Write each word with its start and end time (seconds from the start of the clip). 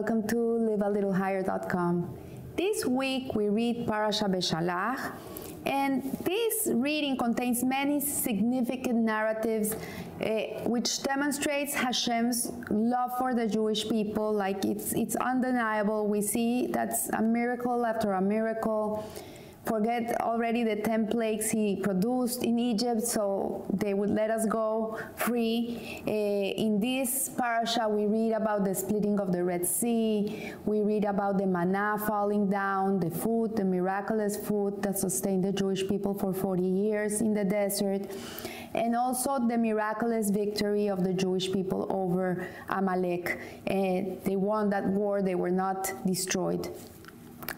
welcome 0.00 0.26
to 0.26 0.34
livealittlehigher.com. 0.34 2.16
This 2.56 2.86
week 2.86 3.34
we 3.34 3.50
read 3.50 3.86
Parasha 3.86 4.24
Beshalach, 4.24 5.12
and 5.66 6.02
this 6.24 6.68
reading 6.72 7.18
contains 7.18 7.62
many 7.62 8.00
significant 8.00 9.04
narratives 9.04 9.74
uh, 9.74 10.26
which 10.64 11.02
demonstrates 11.02 11.74
Hashem's 11.74 12.50
love 12.70 13.10
for 13.18 13.34
the 13.34 13.46
Jewish 13.46 13.90
people. 13.90 14.32
Like 14.32 14.64
it's, 14.64 14.94
it's 14.94 15.16
undeniable. 15.16 16.06
We 16.06 16.22
see 16.22 16.68
that's 16.68 17.10
a 17.10 17.20
miracle 17.20 17.84
after 17.84 18.14
a 18.14 18.22
miracle 18.22 19.04
forget 19.64 20.20
already 20.20 20.64
the 20.64 20.76
10 20.76 21.08
plagues 21.08 21.50
he 21.50 21.76
produced 21.76 22.42
in 22.42 22.58
Egypt, 22.58 23.02
so 23.02 23.64
they 23.72 23.94
would 23.94 24.10
let 24.10 24.30
us 24.30 24.46
go 24.46 24.98
free. 25.16 26.02
Uh, 26.06 26.10
in 26.10 26.80
this 26.80 27.28
parasha, 27.28 27.88
we 27.88 28.06
read 28.06 28.32
about 28.32 28.64
the 28.64 28.74
splitting 28.74 29.20
of 29.20 29.32
the 29.32 29.42
Red 29.42 29.66
Sea, 29.66 30.52
we 30.64 30.80
read 30.80 31.04
about 31.04 31.38
the 31.38 31.46
manna 31.46 31.96
falling 32.06 32.48
down, 32.48 32.98
the 33.00 33.10
food, 33.10 33.56
the 33.56 33.64
miraculous 33.64 34.36
food 34.36 34.82
that 34.82 34.98
sustained 34.98 35.44
the 35.44 35.52
Jewish 35.52 35.86
people 35.86 36.14
for 36.14 36.32
40 36.32 36.62
years 36.62 37.20
in 37.20 37.34
the 37.34 37.44
desert. 37.44 38.10
And 38.72 38.94
also 38.94 39.38
the 39.48 39.58
miraculous 39.58 40.30
victory 40.30 40.88
of 40.88 41.02
the 41.02 41.12
Jewish 41.12 41.52
people 41.52 41.86
over 41.90 42.46
Amalek. 42.68 43.38
Uh, 43.66 44.16
they 44.24 44.36
won 44.36 44.70
that 44.70 44.86
war, 44.86 45.22
they 45.22 45.34
were 45.34 45.50
not 45.50 45.92
destroyed. 46.06 46.68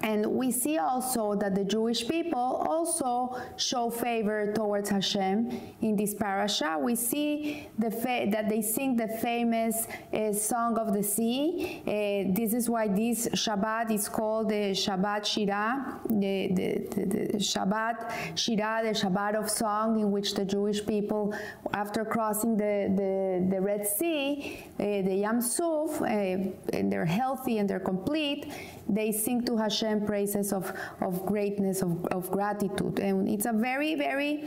And 0.03 0.27
we 0.27 0.51
see 0.51 0.79
also 0.79 1.35
that 1.37 1.55
the 1.55 1.65
Jewish 1.65 2.07
people 2.09 2.67
also 2.69 3.41
show 3.57 3.89
favor 3.89 4.53
towards 4.53 4.91
Hashem 4.91 5.61
in 5.81 5.97
this 5.97 6.15
parasha. 6.15 6.77
We 6.81 6.97
see 6.97 7.69
the 7.79 7.91
that 8.33 8.49
they 8.49 8.63
sing 8.63 8.97
the 8.97 9.09
famous 9.09 9.87
uh, 10.13 10.33
song 10.33 10.77
of 10.79 10.93
the 10.93 11.03
sea. 11.03 11.83
Uh, 11.87 12.35
this 12.35 12.53
is 12.53 12.69
why 12.69 12.89
this 12.89 13.29
Shabbat 13.29 13.93
is 13.93 14.09
called 14.09 14.49
the 14.49 14.73
Shabbat 14.73 15.23
Shirah, 15.23 16.03
the, 16.09 16.49
the, 16.53 16.69
the, 16.91 17.29
the 17.33 17.39
Shabbat 17.39 18.11
Shirah, 18.35 18.83
the 18.83 18.99
Shabbat 18.99 19.35
of 19.37 19.49
song, 19.49 20.01
in 20.01 20.11
which 20.11 20.35
the 20.35 20.45
Jewish 20.45 20.85
people, 20.85 21.35
after 21.73 22.05
crossing 22.05 22.57
the, 22.57 22.93
the, 22.97 23.55
the 23.55 23.61
Red 23.61 23.87
Sea, 23.87 24.67
uh, 24.81 24.83
the 24.83 25.15
Yam 25.15 25.41
Suf, 25.41 26.03
uh, 26.03 26.05
and 26.07 26.91
they're 26.91 27.05
healthy 27.05 27.59
and 27.59 27.69
they're 27.71 27.81
complete, 27.81 28.53
they 28.89 29.13
sing 29.13 29.45
to 29.45 29.57
Hashem 29.57 29.92
praises 30.01 30.53
of, 30.53 30.73
of 31.01 31.25
greatness, 31.27 31.83
of, 31.83 32.05
of 32.07 32.31
gratitude. 32.31 32.99
And 32.99 33.29
it's 33.29 33.47
a 33.47 33.53
very, 33.53 33.95
very 33.95 34.45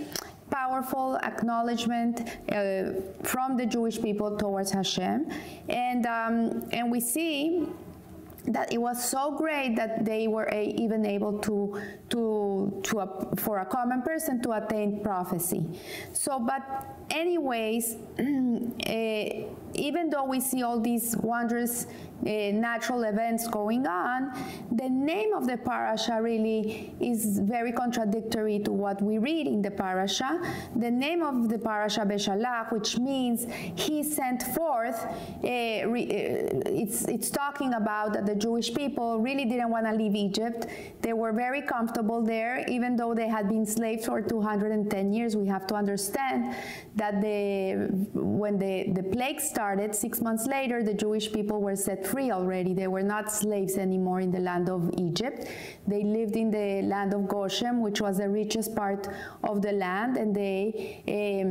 powerful 0.49 1.17
acknowledgement 1.23 2.21
uh, 2.51 2.91
from 3.23 3.57
the 3.57 3.65
Jewish 3.65 4.01
people 4.01 4.37
towards 4.37 4.71
Hashem. 4.71 5.31
And, 5.69 6.05
um, 6.05 6.67
and 6.71 6.91
we 6.91 6.99
see 6.99 7.67
that 8.47 8.71
it 8.71 8.77
was 8.77 9.03
so 9.03 9.31
great 9.31 9.75
that 9.75 10.05
they 10.05 10.27
were 10.27 10.47
a, 10.51 10.65
even 10.77 11.05
able 11.05 11.39
to 11.39 11.81
to 12.09 12.79
to 12.83 12.99
a, 12.99 13.35
for 13.37 13.59
a 13.59 13.65
common 13.65 14.01
person 14.01 14.41
to 14.43 14.51
attain 14.51 15.01
prophecy 15.01 15.65
so 16.13 16.39
but 16.39 16.61
anyways 17.09 17.95
uh, 18.19 18.93
even 19.75 20.09
though 20.09 20.25
we 20.25 20.39
see 20.39 20.63
all 20.63 20.79
these 20.79 21.15
wondrous 21.17 21.87
uh, 22.21 22.29
natural 22.53 23.03
events 23.03 23.47
going 23.47 23.85
on, 23.85 24.31
the 24.71 24.89
name 24.89 25.33
of 25.33 25.45
the 25.47 25.57
parasha 25.57 26.19
really 26.21 26.95
is 26.99 27.39
very 27.39 27.71
contradictory 27.71 28.59
to 28.59 28.71
what 28.71 29.01
we 29.01 29.17
read 29.17 29.47
in 29.47 29.61
the 29.61 29.69
parasha. 29.69 30.39
The 30.75 30.89
name 30.89 31.21
of 31.21 31.49
the 31.49 31.59
parasha 31.59 32.01
Beshalach, 32.01 32.71
which 32.71 32.97
means 32.97 33.45
he 33.75 34.01
sent 34.01 34.41
forth, 34.41 35.05
uh, 35.05 35.47
re, 35.87 36.03
uh, 36.03 36.61
it's, 36.65 37.05
it's 37.07 37.29
talking 37.29 37.73
about 37.73 38.13
that 38.13 38.25
the 38.25 38.35
Jewish 38.35 38.73
people 38.73 39.19
really 39.19 39.45
didn't 39.45 39.69
want 39.69 39.85
to 39.85 39.93
leave 39.93 40.15
Egypt. 40.15 40.67
They 41.01 41.13
were 41.13 41.33
very 41.33 41.61
comfortable 41.61 42.21
there, 42.21 42.65
even 42.67 42.95
though 42.95 43.13
they 43.13 43.27
had 43.27 43.49
been 43.49 43.65
slaves 43.65 44.05
for 44.05 44.21
210 44.21 45.13
years. 45.13 45.35
We 45.35 45.47
have 45.47 45.67
to 45.67 45.75
understand 45.75 46.55
that 46.95 47.21
the, 47.21 47.89
when 48.13 48.57
the, 48.57 48.91
the 48.93 49.03
plague 49.03 49.41
started, 49.41 49.64
started, 49.65 49.95
six 49.95 50.21
months 50.21 50.45
later, 50.45 50.83
the 50.83 50.93
Jewish 50.93 51.33
people 51.33 51.59
were 51.59 51.75
set 51.75 52.05
free 52.05 52.29
already. 52.29 52.71
They 52.75 52.87
were 52.87 53.07
not 53.15 53.31
slaves 53.31 53.77
anymore 53.77 54.19
in 54.21 54.29
the 54.29 54.43
land 54.49 54.69
of 54.69 54.81
Egypt. 54.95 55.47
They 55.87 56.03
lived 56.03 56.35
in 56.35 56.51
the 56.51 56.83
land 56.83 57.15
of 57.15 57.27
Goshen, 57.27 57.81
which 57.81 57.99
was 57.99 58.17
the 58.19 58.29
richest 58.29 58.75
part 58.75 59.07
of 59.43 59.63
the 59.63 59.71
land, 59.71 60.17
and 60.17 60.35
they 60.35 61.01
um, 61.17 61.47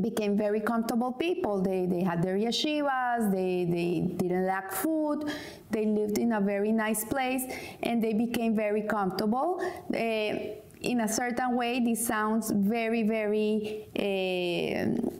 became 0.00 0.38
very 0.38 0.60
comfortable 0.60 1.12
people. 1.12 1.60
They, 1.60 1.84
they 1.84 2.02
had 2.02 2.22
their 2.22 2.38
yeshivas, 2.38 3.30
they, 3.30 3.66
they 3.76 3.92
didn't 4.20 4.46
lack 4.46 4.72
food, 4.72 5.30
they 5.70 5.84
lived 5.84 6.16
in 6.16 6.32
a 6.32 6.40
very 6.40 6.72
nice 6.72 7.04
place, 7.04 7.44
and 7.82 8.02
they 8.02 8.14
became 8.14 8.56
very 8.56 8.84
comfortable. 8.96 9.60
Uh, 9.92 10.56
in 10.80 11.00
a 11.00 11.08
certain 11.08 11.56
way, 11.56 11.80
this 11.80 12.06
sounds 12.06 12.50
very, 12.52 13.02
very 13.02 13.88
uh, 13.98 15.10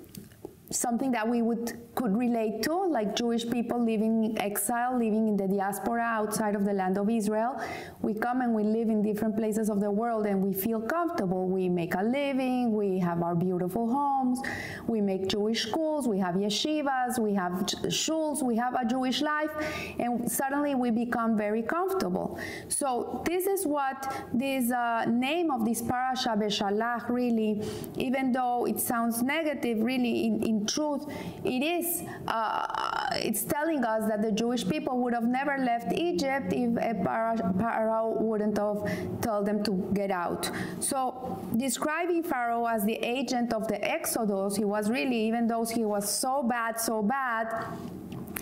something 0.70 1.10
that 1.12 1.26
we 1.26 1.42
would 1.42 1.78
could 1.94 2.16
relate 2.16 2.62
to, 2.62 2.74
like 2.86 3.16
Jewish 3.16 3.48
people 3.48 3.78
living 3.84 4.24
in 4.24 4.38
exile, 4.38 4.92
living 4.92 5.26
in 5.26 5.36
the 5.36 5.48
diaspora 5.48 6.02
outside 6.02 6.54
of 6.54 6.64
the 6.64 6.72
land 6.72 6.96
of 6.96 7.10
Israel. 7.10 7.60
We 8.02 8.14
come 8.14 8.40
and 8.40 8.54
we 8.54 8.62
live 8.62 8.88
in 8.88 9.02
different 9.02 9.36
places 9.36 9.68
of 9.68 9.80
the 9.80 9.90
world 9.90 10.26
and 10.26 10.40
we 10.40 10.52
feel 10.52 10.80
comfortable. 10.80 11.48
We 11.48 11.68
make 11.68 11.94
a 11.94 12.02
living, 12.02 12.72
we 12.72 12.98
have 13.00 13.22
our 13.22 13.34
beautiful 13.34 13.90
homes, 13.90 14.40
we 14.86 15.00
make 15.00 15.28
Jewish 15.28 15.66
schools, 15.66 16.06
we 16.06 16.18
have 16.18 16.36
yeshivas, 16.36 17.18
we 17.18 17.34
have 17.34 17.52
shuls, 17.88 18.42
we 18.42 18.54
have 18.56 18.74
a 18.74 18.84
Jewish 18.84 19.22
life, 19.22 19.50
and 19.98 20.30
suddenly 20.30 20.74
we 20.74 20.90
become 20.90 21.36
very 21.36 21.62
comfortable. 21.62 22.38
So 22.68 23.22
this 23.26 23.46
is 23.46 23.66
what 23.66 24.14
this 24.32 24.70
uh, 24.70 25.04
name 25.06 25.50
of 25.50 25.64
this 25.64 25.82
parasha 25.82 26.36
Beshalach 26.36 27.08
really, 27.08 27.62
even 27.96 28.30
though 28.30 28.66
it 28.66 28.78
sounds 28.78 29.22
negative, 29.22 29.80
really 29.80 30.26
in, 30.26 30.42
in 30.44 30.57
truth, 30.66 31.06
it 31.44 31.62
is 31.62 32.02
uh, 32.26 33.08
it's 33.14 33.44
telling 33.44 33.84
us 33.84 34.08
that 34.08 34.22
the 34.22 34.32
Jewish 34.32 34.68
people 34.68 34.98
would 34.98 35.14
have 35.14 35.24
never 35.24 35.58
left 35.58 35.92
Egypt 35.92 36.52
if 36.52 37.04
Pharaoh 37.04 38.16
wouldn't 38.20 38.58
have 38.58 39.20
told 39.20 39.46
them 39.46 39.62
to 39.64 39.90
get 39.94 40.10
out. 40.10 40.50
So 40.80 41.38
describing 41.56 42.22
Pharaoh 42.22 42.66
as 42.66 42.84
the 42.84 42.94
agent 42.94 43.52
of 43.52 43.68
the 43.68 43.82
Exodus, 43.82 44.56
he 44.56 44.64
was 44.64 44.90
really, 44.90 45.20
even 45.26 45.46
though 45.46 45.64
he 45.64 45.84
was 45.84 46.10
so 46.10 46.42
bad, 46.42 46.80
so 46.80 47.02
bad, 47.02 47.66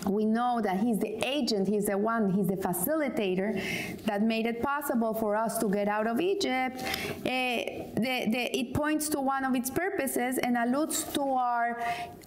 we 0.09 0.25
know 0.25 0.61
that 0.63 0.81
he's 0.81 0.99
the 0.99 1.15
agent, 1.27 1.69
he's 1.69 1.87
the 1.87 1.99
one, 1.99 2.31
he's 2.31 2.47
the 2.47 2.57
facilitator 2.57 3.61
that 4.05 4.23
made 4.23 4.47
it 4.47 4.63
possible 4.63 5.15
for 5.15 5.37
us 5.37 5.59
to 5.59 5.69
get 5.69 5.89
out 5.89 6.07
of 6.07 6.21
Egypt. 6.21 6.83
Uh, 6.83 7.23
the, 7.25 8.27
the, 8.31 8.59
it 8.59 8.75
points 8.75 9.09
to 9.11 9.21
one 9.21 9.45
of 9.45 9.55
its 9.55 9.71
purposes 9.71 10.39
and 10.39 10.57
alludes 10.57 11.05
to 11.05 11.23
our 11.23 11.83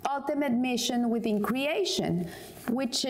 ultimate 0.10 0.52
mission 0.52 1.10
within 1.10 1.42
creation, 1.42 2.30
which 2.70 3.06
uh, 3.06 3.10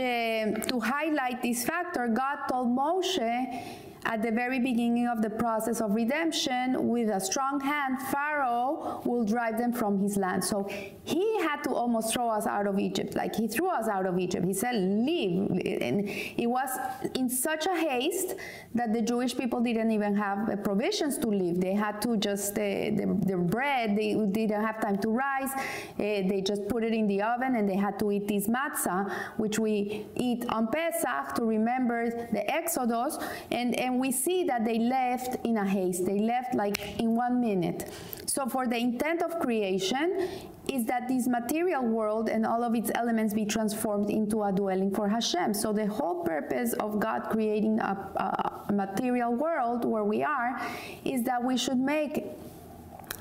to 0.68 0.80
highlight 0.80 1.42
this 1.42 1.64
factor, 1.64 2.08
God 2.08 2.38
told 2.50 2.68
Moshe 2.68 3.64
at 4.06 4.22
the 4.22 4.32
very 4.32 4.60
beginning 4.60 5.08
of 5.08 5.22
the 5.22 5.30
process 5.30 5.82
of 5.82 5.94
redemption, 5.94 6.88
with 6.88 7.10
a 7.10 7.20
strong 7.20 7.60
hand, 7.60 8.02
Pharaoh 8.12 9.02
will 9.06 9.24
drive 9.24 9.58
them 9.58 9.74
from 9.74 10.00
his 10.00 10.18
land. 10.18 10.44
So 10.44 10.68
he 11.04 11.40
had 11.42 11.64
to 11.64 11.74
almost 11.74 12.14
throw 12.14 12.30
us 12.30 12.48
out 12.48 12.68
of 12.68 12.80
Egypt. 12.80 13.16
Like 13.16 13.36
he 13.36 13.48
threw 13.48 13.70
us 13.70 13.88
out 13.88 14.06
of 14.06 14.18
Egypt. 14.20 14.46
He 14.46 14.54
said, 14.54 14.76
Leave. 14.76 15.50
And 15.82 16.10
it 16.10 16.48
was 16.48 16.70
in 17.16 17.30
such 17.30 17.66
a 17.66 17.76
haste 17.76 18.36
that 18.76 18.94
the 18.94 19.02
Jewish 19.02 19.36
people 19.36 19.60
didn't 19.62 19.92
even 19.92 20.16
have 20.16 20.64
provisions 20.64 21.18
to 21.20 21.28
leave. 21.28 21.60
They 21.60 21.74
had 21.74 22.02
to 22.04 22.18
just, 22.18 22.54
uh, 22.54 22.62
the, 22.62 23.18
the 23.26 23.38
bread, 23.38 23.98
they 23.98 24.14
didn't 24.14 24.64
have 24.64 24.82
time 24.82 24.98
to 25.00 25.10
rise. 25.10 25.52
Uh, 25.54 25.64
they 25.98 26.44
just 26.46 26.68
put 26.68 26.84
it 26.84 26.94
in 26.94 27.08
the 27.08 27.22
oven 27.22 27.56
and 27.56 27.68
they 27.68 27.76
had 27.76 28.00
to 28.00 28.12
eat 28.12 28.28
this 28.28 28.48
matzah, 28.48 29.12
which 29.38 29.60
we 29.60 30.06
eat 30.16 30.46
on 30.50 30.68
Pesach 30.68 31.36
to 31.36 31.46
remember 31.46 32.10
the 32.32 32.50
Exodus. 32.50 33.18
And, 33.52 33.76
and 33.76 33.89
and 33.90 34.00
we 34.00 34.12
see 34.12 34.44
that 34.44 34.66
they 34.66 34.78
left 34.78 35.44
in 35.44 35.58
a 35.58 35.66
haste. 35.66 36.06
They 36.06 36.20
left 36.20 36.54
like 36.54 37.00
in 37.00 37.16
one 37.16 37.42
minute. 37.42 37.92
So 38.28 38.46
for 38.46 38.68
the 38.68 38.78
intent 38.78 39.24
of 39.24 39.40
creation 39.40 40.30
is 40.72 40.86
that 40.86 41.08
this 41.08 41.28
material 41.28 41.82
world 41.82 42.30
and 42.30 42.46
all 42.46 42.64
of 42.64 42.76
its 42.76 42.92
elements 42.94 43.34
be 43.34 43.46
transformed 43.46 44.12
into 44.12 44.44
a 44.44 44.52
dwelling 44.52 44.94
for 44.94 45.10
Hashem. 45.10 45.56
So 45.56 45.74
the 45.74 45.88
whole 45.88 46.24
purpose 46.24 46.74
of 46.74 47.00
God 47.00 47.30
creating 47.32 47.80
a, 47.80 48.64
a 48.70 48.72
material 48.72 49.34
world 49.34 49.86
where 49.86 50.04
we 50.04 50.22
are 50.22 50.62
is 51.04 51.24
that 51.24 51.44
we 51.44 51.58
should 51.58 51.80
make 51.80 52.26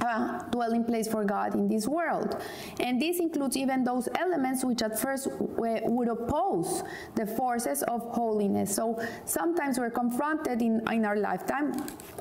a 0.00 0.46
dwelling 0.50 0.84
place 0.84 1.08
for 1.08 1.24
God 1.24 1.54
in 1.54 1.68
this 1.68 1.86
world. 1.86 2.40
And 2.80 3.00
this 3.00 3.18
includes 3.18 3.56
even 3.56 3.84
those 3.84 4.08
elements 4.18 4.64
which 4.64 4.82
at 4.82 4.98
first 4.98 5.28
would 5.38 6.08
oppose 6.08 6.82
the 7.14 7.26
forces 7.26 7.82
of 7.84 8.02
holiness. 8.02 8.74
So 8.74 9.00
sometimes 9.24 9.78
we're 9.78 9.90
confronted 9.90 10.62
in, 10.62 10.82
in 10.92 11.04
our 11.04 11.16
lifetime, 11.16 11.74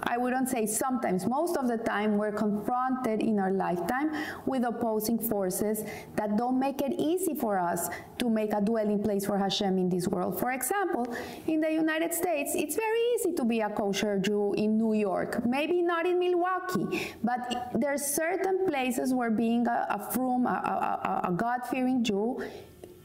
I 0.04 0.18
wouldn't 0.18 0.50
say 0.50 0.66
sometimes, 0.66 1.28
most 1.28 1.58
of 1.58 1.68
the 1.68 1.78
time 1.78 2.18
we're 2.18 2.32
confronted 2.32 3.22
in 3.22 3.40
our 3.40 3.52
lifetime 3.52 4.12
with 4.46 4.64
opposing 4.64 5.20
forces 5.20 5.84
that 6.16 6.38
don't 6.38 6.60
make 6.60 6.82
it 6.82 6.94
easy 6.98 7.36
for 7.36 7.60
us 7.60 7.90
to 8.20 8.30
make 8.30 8.54
a 8.54 8.62
dwelling 8.62 9.02
place 9.02 9.26
for 9.26 9.38
Hashem 9.38 9.78
in 9.78 9.90
this 9.90 10.08
world. 10.08 10.40
For 10.40 10.52
example, 10.52 11.16
in 11.48 11.62
the 11.62 11.72
United 11.72 12.14
States, 12.14 12.54
it's 12.56 12.76
very 12.76 13.00
easy 13.16 13.34
to 13.34 13.46
be 13.46 13.62
a 13.62 13.70
kosher 13.70 14.20
Jew 14.20 14.54
in 14.54 14.78
New 14.78 14.94
York, 14.94 15.46
maybe 15.46 15.82
not 15.82 16.06
in 16.06 16.20
Milwaukee, 16.20 17.14
but 17.24 17.67
there's 17.74 18.06
certain 18.06 18.66
places 18.68 19.14
where 19.14 19.32
being 19.32 19.68
a, 19.68 19.88
a 19.90 20.12
frum, 20.12 20.46
a, 20.46 20.50
a, 20.50 21.30
a 21.30 21.32
God-fearing 21.32 22.04
Jew 22.04 22.44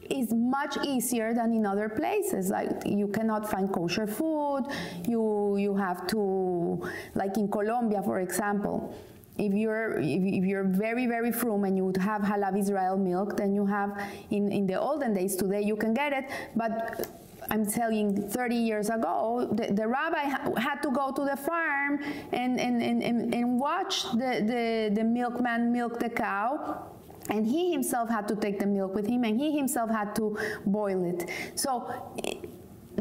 is 0.09 0.33
much 0.33 0.77
easier 0.85 1.33
than 1.33 1.53
in 1.53 1.65
other 1.65 1.89
places. 1.89 2.49
Like 2.49 2.83
you 2.85 3.07
cannot 3.07 3.49
find 3.49 3.71
kosher 3.71 4.07
food. 4.07 4.65
You 5.07 5.57
you 5.57 5.75
have 5.75 6.07
to, 6.07 6.83
like 7.15 7.37
in 7.37 7.49
Colombia, 7.49 8.01
for 8.03 8.19
example. 8.19 8.93
If 9.37 9.53
you're 9.53 9.99
if 9.99 10.43
you're 10.45 10.65
very 10.65 11.07
very 11.07 11.31
frum 11.31 11.63
and 11.63 11.75
you 11.75 11.85
would 11.85 11.97
have 11.97 12.21
chalav 12.21 12.53
Yisrael 12.53 12.99
milk, 12.99 13.35
then 13.35 13.55
you 13.55 13.65
have 13.65 13.99
in 14.29 14.51
in 14.51 14.67
the 14.67 14.79
olden 14.79 15.13
days. 15.13 15.35
Today 15.35 15.61
you 15.61 15.75
can 15.75 15.93
get 15.93 16.13
it, 16.13 16.29
but 16.55 17.07
I'm 17.49 17.65
telling 17.65 18.29
30 18.29 18.55
years 18.55 18.89
ago, 18.89 19.49
the, 19.51 19.73
the 19.73 19.87
rabbi 19.87 20.23
ha 20.29 20.51
had 20.57 20.81
to 20.83 20.91
go 20.91 21.11
to 21.11 21.23
the 21.23 21.35
farm 21.35 21.99
and, 22.31 22.59
and, 22.59 22.81
and, 22.81 23.33
and 23.33 23.59
watch 23.59 24.03
the, 24.11 24.43
the, 24.51 24.91
the 24.93 25.03
milkman 25.03 25.71
milk 25.71 25.99
the 25.99 26.09
cow 26.09 26.87
and 27.29 27.45
he 27.45 27.71
himself 27.71 28.09
had 28.09 28.27
to 28.27 28.35
take 28.35 28.59
the 28.59 28.65
milk 28.65 28.93
with 28.93 29.07
him 29.07 29.23
and 29.23 29.39
he 29.39 29.55
himself 29.55 29.89
had 29.89 30.15
to 30.15 30.37
boil 30.65 31.03
it. 31.05 31.29
So 31.55 31.93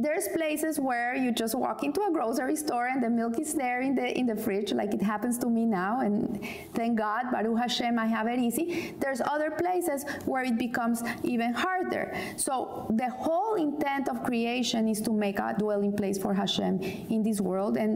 there's 0.02 0.28
places 0.28 0.81
where 0.81 1.14
you 1.14 1.31
just 1.32 1.54
walk 1.54 1.84
into 1.84 2.00
a 2.02 2.10
grocery 2.10 2.56
store 2.56 2.87
and 2.87 3.02
the 3.02 3.08
milk 3.08 3.38
is 3.38 3.54
there 3.54 3.81
in 3.81 3.94
the 3.94 4.19
in 4.19 4.26
the 4.26 4.37
fridge, 4.37 4.72
like 4.72 4.93
it 4.93 5.02
happens 5.02 5.38
to 5.38 5.49
me 5.49 5.64
now, 5.64 6.00
and 6.00 6.40
thank 6.75 6.99
God, 6.99 7.31
Baruch 7.31 7.58
Hashem, 7.58 7.99
I 7.99 8.06
have 8.06 8.26
it 8.26 8.38
easy. 8.38 8.94
There's 8.99 9.20
other 9.20 9.50
places 9.50 10.04
where 10.25 10.43
it 10.43 10.58
becomes 10.58 11.02
even 11.22 11.52
harder. 11.54 12.14
So 12.37 12.87
the 12.90 13.10
whole 13.10 13.54
intent 13.54 14.08
of 14.08 14.25
creation 14.25 14.88
is 14.88 15.00
to 15.02 15.12
make 15.12 15.38
a 15.38 15.54
dwelling 15.56 15.94
place 15.96 16.19
for 16.19 16.34
Hashem 16.34 16.82
in 16.82 17.22
this 17.22 17.40
world, 17.40 17.76
and 17.76 17.93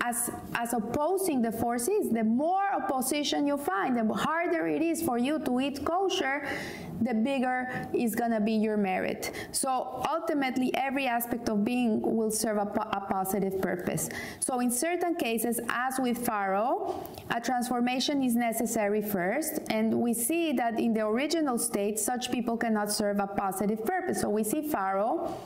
as 0.00 0.30
as 0.54 0.72
opposing 0.72 1.42
the 1.42 1.52
forces, 1.52 2.10
the 2.10 2.24
more 2.24 2.66
opposition 2.74 3.46
you 3.46 3.58
find, 3.58 3.96
the 3.96 4.14
harder 4.14 4.66
it 4.66 4.82
is 4.82 5.02
for 5.02 5.18
you 5.18 5.38
to 5.40 5.60
eat 5.60 5.84
kosher, 5.84 6.48
the 7.02 7.14
bigger 7.14 7.88
is 7.92 8.14
gonna 8.14 8.40
be 8.40 8.52
your 8.52 8.76
merit. 8.76 9.32
So 9.52 10.02
ultimately, 10.10 10.74
every 10.74 11.06
aspect 11.06 11.48
of 11.50 11.64
being 11.64 12.00
will 12.00 12.30
serve 12.30 12.56
a, 12.56 12.62
a, 12.62 13.06
positive 13.10 13.60
purpose. 13.60 14.08
So 14.38 14.60
in 14.60 14.70
certain 14.70 15.14
cases, 15.14 15.60
as 15.68 15.98
with 15.98 16.24
Pharaoh, 16.24 17.06
a 17.30 17.40
transformation 17.40 18.22
is 18.22 18.34
necessary 18.36 19.02
first, 19.02 19.60
and 19.68 20.00
we 20.00 20.14
see 20.14 20.52
that 20.54 20.78
in 20.78 20.94
the 20.94 21.06
original 21.06 21.58
state, 21.58 21.98
such 21.98 22.30
people 22.30 22.56
cannot 22.56 22.90
serve 22.90 23.18
a 23.18 23.26
positive 23.26 23.84
purpose. 23.84 24.20
So 24.20 24.28
we 24.30 24.44
see 24.44 24.62
Pharaoh. 24.62 25.36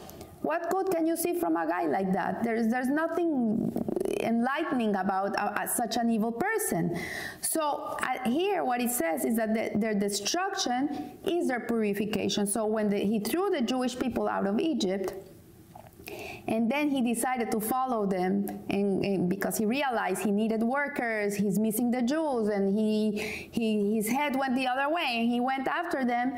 What 0.43 0.69
good 0.69 0.91
can 0.91 1.07
you 1.07 1.17
see 1.17 1.33
from 1.41 1.57
a 1.57 1.67
guy 1.67 1.87
like 1.87 2.13
that? 2.13 2.45
There's, 2.45 2.69
there's 2.69 2.89
nothing 2.89 3.73
enlightening 4.21 4.97
about 4.97 5.37
such 5.71 5.97
an 5.97 6.11
evil 6.11 6.33
person. 6.33 6.99
So 7.41 7.97
uh, 8.03 8.29
here, 8.29 8.65
what 8.65 8.81
it 8.81 8.91
says 8.91 9.25
is 9.25 9.37
that 9.37 9.55
the, 9.55 9.71
their 9.79 9.95
destruction 9.95 11.13
is 11.27 11.49
their 11.49 11.61
purification. 11.61 12.47
So 12.47 12.67
when 12.67 12.89
the, 12.89 12.99
he 12.99 13.21
threw 13.21 13.51
the 13.51 13.63
Jewish 13.63 13.99
people 13.99 14.29
out 14.29 14.47
of 14.47 14.59
Egypt, 14.61 15.15
and 16.47 16.71
then 16.71 16.91
he 16.91 17.01
decided 17.01 17.51
to 17.51 17.61
follow 17.61 18.07
them 18.07 18.47
and, 18.69 19.05
and, 19.05 19.29
because 19.29 19.57
he 19.57 19.65
realized 19.65 20.23
he 20.23 20.31
needed 20.31 20.63
workers 20.63 21.35
he's 21.35 21.59
missing 21.59 21.91
the 21.91 22.03
jews 22.03 22.49
and 22.49 22.79
he, 22.79 23.49
he 23.51 23.97
his 23.97 24.09
head 24.09 24.37
went 24.37 24.55
the 24.55 24.67
other 24.67 24.93
way 24.93 25.21
and 25.21 25.31
he 25.31 25.41
went 25.41 25.67
after 25.69 26.05
them 26.05 26.35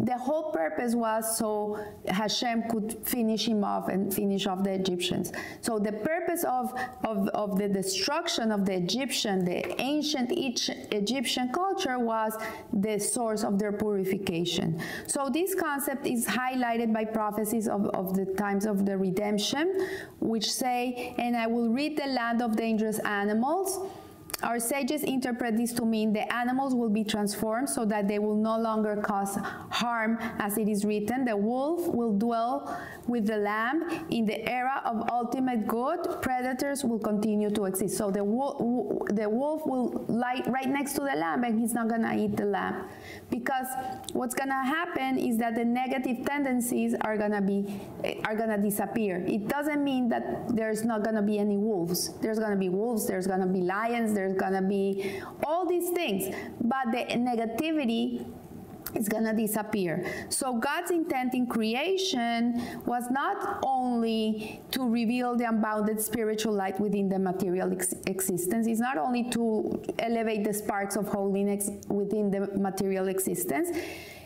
the 0.00 0.16
whole 0.16 0.50
purpose 0.50 0.94
was 0.94 1.38
so 1.38 1.78
Hashem 2.08 2.64
could 2.70 2.96
finish 3.06 3.46
him 3.48 3.64
off 3.64 3.88
and 3.88 4.12
finish 4.12 4.46
off 4.46 4.62
the 4.62 4.72
Egyptians. 4.72 5.32
So 5.60 5.78
the 5.78 5.92
purpose 5.92 6.44
of, 6.44 6.72
of, 7.04 7.28
of 7.28 7.58
the 7.58 7.68
destruction 7.68 8.50
of 8.50 8.64
the 8.64 8.74
Egyptian, 8.74 9.44
the 9.44 9.80
ancient 9.80 10.32
Egyptian 10.32 11.52
culture 11.52 11.98
was 11.98 12.36
the 12.72 12.98
source 12.98 13.44
of 13.44 13.58
their 13.58 13.72
purification. 13.72 14.80
So 15.06 15.28
this 15.32 15.54
concept 15.54 16.06
is 16.06 16.26
highlighted 16.26 16.92
by 16.92 17.04
prophecies 17.04 17.68
of, 17.68 17.86
of 17.88 18.14
the 18.14 18.26
times 18.34 18.66
of 18.66 18.86
the 18.86 18.96
redemption, 18.96 19.88
which 20.20 20.50
say, 20.50 21.14
and 21.18 21.36
I 21.36 21.46
will 21.46 21.68
rid 21.68 21.96
the 21.96 22.06
land 22.06 22.42
of 22.42 22.56
dangerous 22.56 22.98
animals, 23.00 23.78
our 24.44 24.60
sages 24.60 25.02
interpret 25.02 25.56
this 25.56 25.72
to 25.72 25.84
mean 25.84 26.12
the 26.12 26.32
animals 26.32 26.74
will 26.74 26.90
be 26.90 27.02
transformed 27.02 27.68
so 27.68 27.84
that 27.86 28.06
they 28.06 28.18
will 28.18 28.36
no 28.36 28.58
longer 28.58 28.96
cause 28.96 29.36
harm, 29.70 30.18
as 30.38 30.58
it 30.58 30.68
is 30.68 30.84
written. 30.84 31.24
The 31.24 31.36
wolf 31.36 31.88
will 31.88 32.12
dwell 32.12 32.78
with 33.06 33.26
the 33.26 33.38
lamb. 33.38 34.06
In 34.10 34.26
the 34.26 34.48
era 34.48 34.82
of 34.84 35.08
ultimate 35.10 35.66
good, 35.66 36.00
predators 36.22 36.84
will 36.84 36.98
continue 36.98 37.50
to 37.50 37.64
exist. 37.64 37.96
So 37.96 38.10
the, 38.10 38.22
wolf, 38.22 38.58
the 39.08 39.28
wolf 39.28 39.66
will 39.66 40.04
lie 40.08 40.42
right 40.46 40.68
next 40.68 40.92
to 40.94 41.00
the 41.00 41.16
lamb 41.16 41.44
and 41.44 41.58
he's 41.58 41.72
not 41.72 41.88
going 41.88 42.02
to 42.02 42.14
eat 42.14 42.36
the 42.36 42.44
lamb. 42.44 42.88
Because 43.30 43.66
what's 44.12 44.34
going 44.34 44.50
to 44.50 44.54
happen 44.54 45.18
is 45.18 45.38
that 45.38 45.54
the 45.54 45.64
negative 45.64 46.24
tendencies 46.26 46.94
are 47.00 47.16
going 47.16 47.32
to 47.32 47.40
be 47.40 47.80
are 48.24 48.36
going 48.36 48.50
to 48.50 48.58
disappear. 48.58 49.24
It 49.26 49.48
doesn't 49.48 49.82
mean 49.82 50.08
that 50.10 50.54
there's 50.54 50.84
not 50.84 51.02
going 51.02 51.16
to 51.16 51.22
be 51.22 51.38
any 51.38 51.56
wolves. 51.56 52.10
There's 52.20 52.38
going 52.38 52.50
to 52.50 52.56
be 52.56 52.68
wolves, 52.68 53.06
there's 53.06 53.26
going 53.26 53.40
to 53.40 53.46
be 53.46 53.60
lions, 53.60 54.14
there's 54.14 54.33
gonna 54.34 54.62
be 54.62 55.20
all 55.44 55.66
these 55.66 55.90
things, 55.90 56.34
but 56.60 56.92
the 56.92 57.04
negativity 57.14 58.26
is 58.94 59.08
going 59.08 59.24
to 59.24 59.32
disappear. 59.32 60.04
So 60.28 60.54
God's 60.54 60.90
intent 60.90 61.34
in 61.34 61.46
creation 61.46 62.80
was 62.86 63.10
not 63.10 63.60
only 63.64 64.60
to 64.70 64.88
reveal 64.88 65.36
the 65.36 65.44
unbounded 65.44 66.00
spiritual 66.00 66.52
light 66.52 66.78
within 66.80 67.08
the 67.08 67.18
material 67.18 67.72
ex 67.72 67.94
existence, 68.06 68.66
it's 68.66 68.80
not 68.80 68.96
only 68.96 69.24
to 69.30 69.82
elevate 69.98 70.44
the 70.44 70.54
sparks 70.54 70.96
of 70.96 71.08
holiness 71.08 71.70
within 71.88 72.30
the 72.30 72.40
material 72.58 73.08
existence. 73.08 73.76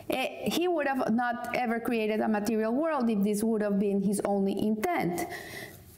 Eh, 0.09 0.49
he 0.49 0.67
would 0.67 0.87
have 0.87 1.13
not 1.13 1.49
ever 1.55 1.79
created 1.79 2.19
a 2.19 2.27
material 2.27 2.73
world 2.73 3.09
if 3.09 3.23
this 3.23 3.43
would 3.43 3.61
have 3.61 3.79
been 3.79 4.01
his 4.01 4.19
only 4.25 4.57
intent. 4.59 5.27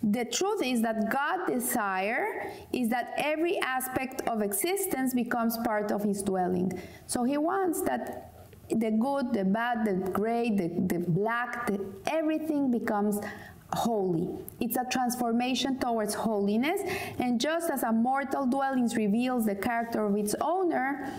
The 0.03 0.25
truth 0.25 0.63
is 0.63 0.81
that 0.81 1.11
God 1.11 1.45
desire 1.47 2.51
is 2.73 2.89
that 2.89 3.13
every 3.17 3.59
aspect 3.59 4.27
of 4.27 4.41
existence 4.41 5.13
becomes 5.13 5.57
part 5.63 5.91
of 5.91 6.03
his 6.03 6.23
dwelling. 6.23 6.71
So 7.05 7.23
he 7.23 7.37
wants 7.37 7.81
that 7.83 8.33
the 8.69 8.91
good, 8.91 9.33
the 9.33 9.45
bad, 9.45 9.85
the 9.85 10.11
gray, 10.11 10.49
the, 10.49 10.69
the 10.87 11.05
black, 11.07 11.67
the, 11.67 11.79
everything 12.07 12.71
becomes 12.71 13.19
holy. 13.73 14.29
It's 14.59 14.77
a 14.77 14.85
transformation 14.91 15.79
towards 15.79 16.13
holiness, 16.13 16.81
and 17.19 17.39
just 17.39 17.69
as 17.69 17.83
a 17.83 17.91
mortal 17.91 18.45
dwelling 18.45 18.87
reveals 18.95 19.45
the 19.45 19.55
character 19.55 20.05
of 20.05 20.15
its 20.15 20.35
owner, 20.41 21.11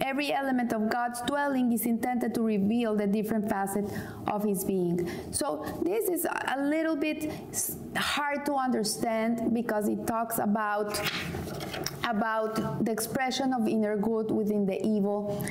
every 0.00 0.32
element 0.32 0.72
of 0.72 0.90
God's 0.90 1.20
dwelling 1.22 1.72
is 1.72 1.86
intended 1.86 2.34
to 2.34 2.42
reveal 2.42 2.96
the 2.96 3.06
different 3.06 3.48
facets 3.48 3.92
of 4.26 4.42
his 4.42 4.64
being. 4.64 5.08
So 5.30 5.64
this 5.84 6.08
is 6.08 6.26
a 6.26 6.60
little 6.60 6.96
bit 6.96 7.32
hard 7.96 8.46
to 8.46 8.54
understand 8.54 9.54
because 9.54 9.88
it 9.88 10.06
talks 10.06 10.38
about 10.38 11.00
about 12.04 12.84
the 12.84 12.90
expression 12.90 13.52
of 13.52 13.68
inner 13.68 13.96
good 13.96 14.30
within 14.30 14.66
the 14.66 14.84
evil 14.84 15.44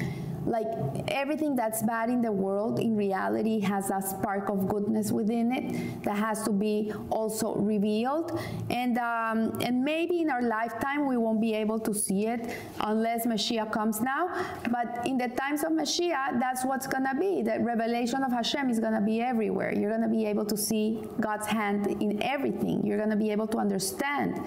like 0.49 0.67
everything 1.07 1.55
that's 1.55 1.83
bad 1.83 2.09
in 2.09 2.21
the 2.21 2.31
world 2.31 2.79
in 2.79 2.95
reality 2.97 3.59
has 3.59 3.91
a 3.91 4.01
spark 4.01 4.49
of 4.49 4.67
goodness 4.67 5.11
within 5.11 5.51
it 5.53 6.03
that 6.03 6.17
has 6.17 6.43
to 6.43 6.51
be 6.51 6.91
also 7.11 7.55
revealed. 7.55 8.39
And 8.69 8.97
um, 8.97 9.59
and 9.61 9.83
maybe 9.83 10.21
in 10.21 10.29
our 10.29 10.41
lifetime 10.41 11.07
we 11.07 11.17
won't 11.17 11.39
be 11.39 11.53
able 11.53 11.79
to 11.79 11.93
see 11.93 12.25
it 12.25 12.55
unless 12.81 13.27
Mashiach 13.27 13.71
comes 13.71 14.01
now. 14.01 14.23
But 14.71 15.05
in 15.05 15.17
the 15.17 15.29
times 15.29 15.63
of 15.63 15.71
Mashiach 15.71 16.39
that's 16.39 16.65
what's 16.65 16.87
gonna 16.87 17.15
be. 17.19 17.43
The 17.43 17.59
revelation 17.59 18.23
of 18.23 18.31
Hashem 18.31 18.69
is 18.69 18.79
gonna 18.79 19.01
be 19.01 19.21
everywhere. 19.21 19.71
You're 19.73 19.91
gonna 19.91 20.09
be 20.09 20.25
able 20.25 20.45
to 20.45 20.57
see 20.57 21.03
God's 21.19 21.45
hand 21.45 21.85
in 22.01 22.21
everything. 22.23 22.85
You're 22.85 22.97
gonna 22.97 23.15
be 23.15 23.31
able 23.31 23.47
to 23.47 23.57
understand 23.59 24.41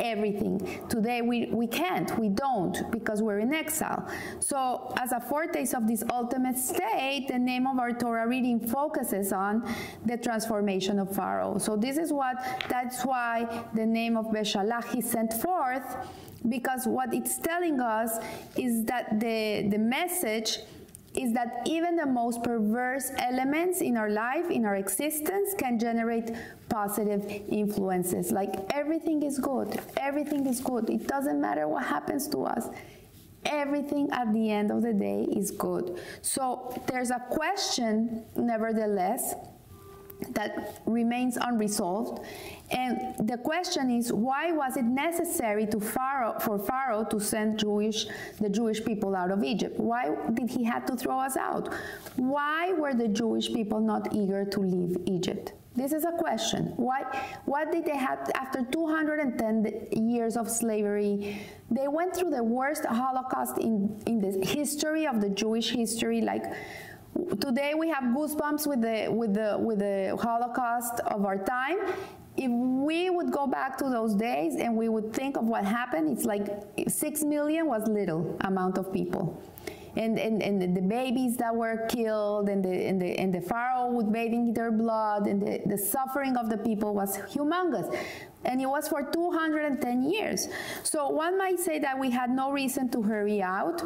everything. 0.00 0.58
Today 0.88 1.22
we, 1.22 1.46
we 1.46 1.66
can't, 1.66 2.18
we 2.18 2.28
don't, 2.28 2.90
because 2.90 3.22
we're 3.22 3.40
in 3.40 3.52
exile. 3.52 4.08
So 4.40 4.92
as 4.98 5.12
a 5.12 5.20
foretaste 5.20 5.74
of 5.74 5.86
this 5.86 6.02
ultimate 6.10 6.58
state, 6.58 7.26
the 7.28 7.38
name 7.38 7.66
of 7.66 7.78
our 7.78 7.92
Torah 7.92 8.26
reading 8.26 8.60
focuses 8.60 9.32
on 9.32 9.68
the 10.04 10.16
transformation 10.16 10.98
of 10.98 11.14
Pharaoh. 11.14 11.58
So 11.58 11.76
this 11.76 11.98
is 11.98 12.12
what, 12.12 12.36
that's 12.68 13.04
why 13.04 13.64
the 13.74 13.86
name 13.86 14.16
of 14.16 14.26
Beshalach 14.26 14.90
he 14.90 15.00
sent 15.00 15.34
forth 15.34 15.96
because 16.48 16.86
what 16.86 17.12
it's 17.12 17.38
telling 17.38 17.80
us 17.80 18.18
is 18.56 18.84
that 18.84 19.18
the, 19.18 19.68
the 19.68 19.78
message 19.78 20.60
is 21.14 21.32
that 21.32 21.62
even 21.66 21.96
the 21.96 22.06
most 22.06 22.42
perverse 22.42 23.10
elements 23.18 23.80
in 23.80 23.96
our 23.96 24.10
life, 24.10 24.50
in 24.50 24.64
our 24.64 24.76
existence, 24.76 25.54
can 25.56 25.78
generate 25.78 26.30
positive 26.68 27.24
influences. 27.48 28.30
Like 28.30 28.54
everything 28.72 29.22
is 29.22 29.38
good, 29.38 29.80
everything 29.96 30.46
is 30.46 30.60
good. 30.60 30.90
It 30.90 31.06
doesn't 31.06 31.40
matter 31.40 31.66
what 31.66 31.84
happens 31.84 32.28
to 32.28 32.44
us. 32.44 32.68
Everything 33.44 34.10
at 34.10 34.32
the 34.32 34.50
end 34.50 34.70
of 34.70 34.82
the 34.82 34.92
day 34.92 35.22
is 35.30 35.50
good. 35.50 36.00
So 36.22 36.74
there's 36.86 37.10
a 37.10 37.20
question, 37.30 38.24
nevertheless, 38.36 39.34
that 40.30 40.82
remains 40.86 41.36
unresolved. 41.40 42.24
And 42.70 43.28
the 43.28 43.38
question 43.38 43.90
is, 43.90 44.12
why 44.12 44.52
was 44.52 44.76
it 44.76 44.84
necessary 44.84 45.66
Pharaoh, 45.80 46.38
for 46.40 46.58
Pharaoh 46.58 47.04
to 47.10 47.20
send 47.20 47.58
Jewish, 47.58 48.06
the 48.40 48.48
Jewish 48.48 48.84
people 48.84 49.14
out 49.14 49.30
of 49.30 49.42
Egypt? 49.42 49.78
Why 49.78 50.14
did 50.34 50.50
he 50.50 50.64
have 50.64 50.84
to 50.86 50.96
throw 50.96 51.18
us 51.18 51.36
out? 51.36 51.72
Why 52.16 52.72
were 52.72 52.94
the 52.94 53.08
Jewish 53.08 53.52
people 53.52 53.80
not 53.80 54.14
eager 54.14 54.44
to 54.44 54.60
leave 54.60 54.96
Egypt? 55.06 55.52
This 55.78 55.92
is 55.92 56.04
a 56.04 56.10
question. 56.10 56.72
Why, 56.76 57.04
what 57.44 57.70
did 57.70 57.84
they 57.84 57.96
have 57.96 58.28
after 58.34 58.64
210 58.64 59.86
years 59.92 60.36
of 60.36 60.50
slavery? 60.50 61.40
They 61.70 61.86
went 61.86 62.16
through 62.16 62.30
the 62.30 62.42
worst 62.42 62.84
Holocaust 62.84 63.58
in, 63.58 64.02
in 64.06 64.20
the 64.20 64.44
history 64.44 65.06
of 65.06 65.20
the 65.20 65.28
Jewish 65.28 65.70
history, 65.70 66.20
like 66.20 66.42
today 67.40 67.74
we 67.74 67.88
have 67.88 68.04
goosebumps 68.04 68.66
with 68.66 68.82
the 68.82 69.08
with 69.10 69.34
the 69.34 69.56
with 69.58 69.78
the 69.80 70.16
Holocaust 70.20 71.00
of 71.06 71.24
our 71.24 71.38
time. 71.38 71.78
If 72.36 72.50
we 72.50 73.10
would 73.10 73.32
go 73.32 73.48
back 73.48 73.76
to 73.78 73.88
those 73.88 74.14
days 74.14 74.54
and 74.54 74.76
we 74.76 74.88
would 74.88 75.12
think 75.12 75.36
of 75.36 75.44
what 75.44 75.64
happened, 75.64 76.16
it's 76.16 76.24
like 76.24 76.46
six 76.86 77.22
million 77.22 77.66
was 77.66 77.88
little 77.88 78.36
amount 78.42 78.78
of 78.78 78.92
people. 78.92 79.42
And, 79.96 80.16
and, 80.16 80.40
and 80.42 80.76
the 80.76 80.80
babies 80.80 81.36
that 81.38 81.52
were 81.52 81.88
killed 81.88 82.48
and 82.48 82.64
the, 82.64 82.86
and 82.86 83.02
the, 83.02 83.18
and 83.18 83.34
the 83.34 83.40
pharaoh 83.40 83.90
with 83.90 84.12
bathing 84.12 84.54
their 84.54 84.70
blood 84.70 85.26
and 85.26 85.42
the, 85.42 85.60
the 85.66 85.76
suffering 85.76 86.36
of 86.36 86.48
the 86.48 86.58
people 86.58 86.94
was 86.94 87.18
humongous 87.18 87.92
and 88.44 88.60
it 88.60 88.66
was 88.66 88.86
for 88.86 89.02
210 89.02 90.08
years. 90.08 90.46
So 90.84 91.08
one 91.08 91.36
might 91.36 91.58
say 91.58 91.80
that 91.80 91.98
we 91.98 92.10
had 92.10 92.30
no 92.30 92.52
reason 92.52 92.88
to 92.90 93.02
hurry 93.02 93.42
out 93.42 93.82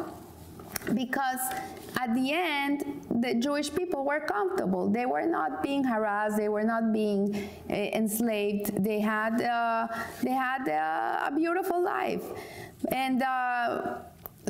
because 0.93 1.39
at 1.99 2.13
the 2.15 2.31
end, 2.31 3.05
the 3.09 3.35
Jewish 3.35 3.73
people 3.73 4.03
were 4.03 4.19
comfortable. 4.21 4.89
They 4.89 5.05
were 5.05 5.25
not 5.25 5.61
being 5.61 5.83
harassed. 5.83 6.37
They 6.37 6.49
were 6.49 6.63
not 6.63 6.91
being 6.91 7.49
uh, 7.69 7.73
enslaved. 7.73 8.83
They 8.83 8.99
had 8.99 9.41
uh, 9.41 9.87
they 10.21 10.31
had 10.31 10.67
uh, 10.67 11.29
a 11.29 11.31
beautiful 11.35 11.83
life, 11.83 12.23
and. 12.91 13.21
Uh, 13.21 13.95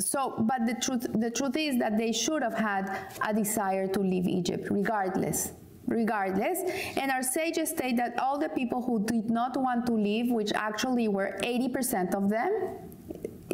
so, 0.00 0.34
but 0.40 0.66
the 0.66 0.74
truth, 0.74 1.06
the 1.12 1.30
truth 1.30 1.56
is 1.56 1.78
that 1.78 1.96
they 1.96 2.10
should 2.10 2.42
have 2.42 2.58
had 2.58 2.98
a 3.24 3.32
desire 3.32 3.86
to 3.86 4.00
leave 4.00 4.26
Egypt, 4.26 4.66
regardless 4.68 5.52
regardless. 5.86 6.60
And 6.96 7.10
our 7.10 7.22
sages 7.22 7.70
state 7.70 7.96
that 7.96 8.18
all 8.18 8.38
the 8.38 8.48
people 8.48 8.82
who 8.82 9.04
did 9.04 9.30
not 9.30 9.56
want 9.56 9.86
to 9.86 9.92
leave, 9.92 10.30
which 10.30 10.52
actually 10.54 11.08
were 11.08 11.38
80% 11.42 12.14
of 12.14 12.28
them, 12.28 12.78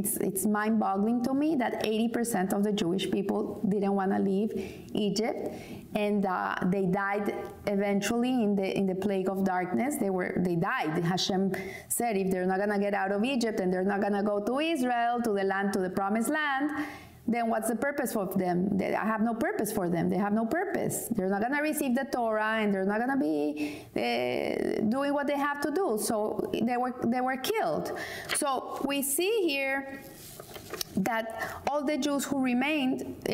it's, 0.00 0.16
it's 0.16 0.46
mind-boggling 0.46 1.22
to 1.24 1.34
me 1.34 1.56
that 1.56 1.84
80% 1.84 2.54
of 2.54 2.64
the 2.64 2.72
Jewish 2.72 3.10
people 3.10 3.60
didn't 3.68 3.94
want 3.94 4.12
to 4.12 4.18
leave 4.18 4.50
Egypt, 4.94 5.52
and 5.94 6.24
uh, 6.24 6.54
they 6.66 6.86
died 6.86 7.34
eventually 7.66 8.30
in 8.44 8.54
the 8.54 8.68
in 8.78 8.86
the 8.86 8.94
plague 8.94 9.28
of 9.28 9.44
darkness. 9.44 9.96
They 9.96 10.08
were 10.08 10.32
they 10.38 10.56
died. 10.56 10.92
Hashem 11.04 11.52
said, 11.88 12.16
if 12.16 12.30
they're 12.30 12.46
not 12.46 12.58
going 12.58 12.70
to 12.70 12.78
get 12.78 12.94
out 12.94 13.12
of 13.12 13.24
Egypt 13.24 13.60
and 13.60 13.72
they're 13.72 13.90
not 13.94 14.00
going 14.00 14.14
to 14.14 14.22
go 14.22 14.40
to 14.40 14.58
Israel, 14.60 15.20
to 15.22 15.32
the 15.32 15.44
land, 15.44 15.72
to 15.74 15.80
the 15.80 15.90
promised 15.90 16.30
land, 16.30 16.70
then 17.30 17.48
what's 17.48 17.68
the 17.68 17.76
purpose 17.76 18.16
of 18.16 18.36
them? 18.36 18.76
They, 18.76 18.92
I 18.92 19.06
have 19.06 19.22
no 19.22 19.34
purpose 19.34 19.70
for 19.70 19.88
them. 19.88 20.10
They 20.10 20.16
have 20.16 20.32
no 20.32 20.44
purpose. 20.46 21.06
They're 21.12 21.28
not 21.28 21.40
going 21.40 21.54
to 21.54 21.62
receive 21.62 21.94
the 21.94 22.04
Torah, 22.04 22.58
and 22.58 22.74
they're 22.74 22.84
not 22.84 22.98
going 22.98 23.16
to 23.16 23.22
be 23.30 23.86
uh, 23.94 24.80
doing 24.88 25.14
what 25.14 25.28
they 25.28 25.38
have 25.38 25.60
to 25.60 25.70
do. 25.70 25.96
So 26.02 26.50
they 26.52 26.76
were 26.76 26.92
they 27.06 27.20
were 27.20 27.36
killed. 27.36 27.96
So 28.34 28.80
we 28.84 29.02
see 29.02 29.46
here 29.46 30.02
that 30.96 31.62
all 31.70 31.84
the 31.84 31.98
Jews 31.98 32.24
who 32.24 32.42
remained 32.42 33.02
uh, 33.28 33.32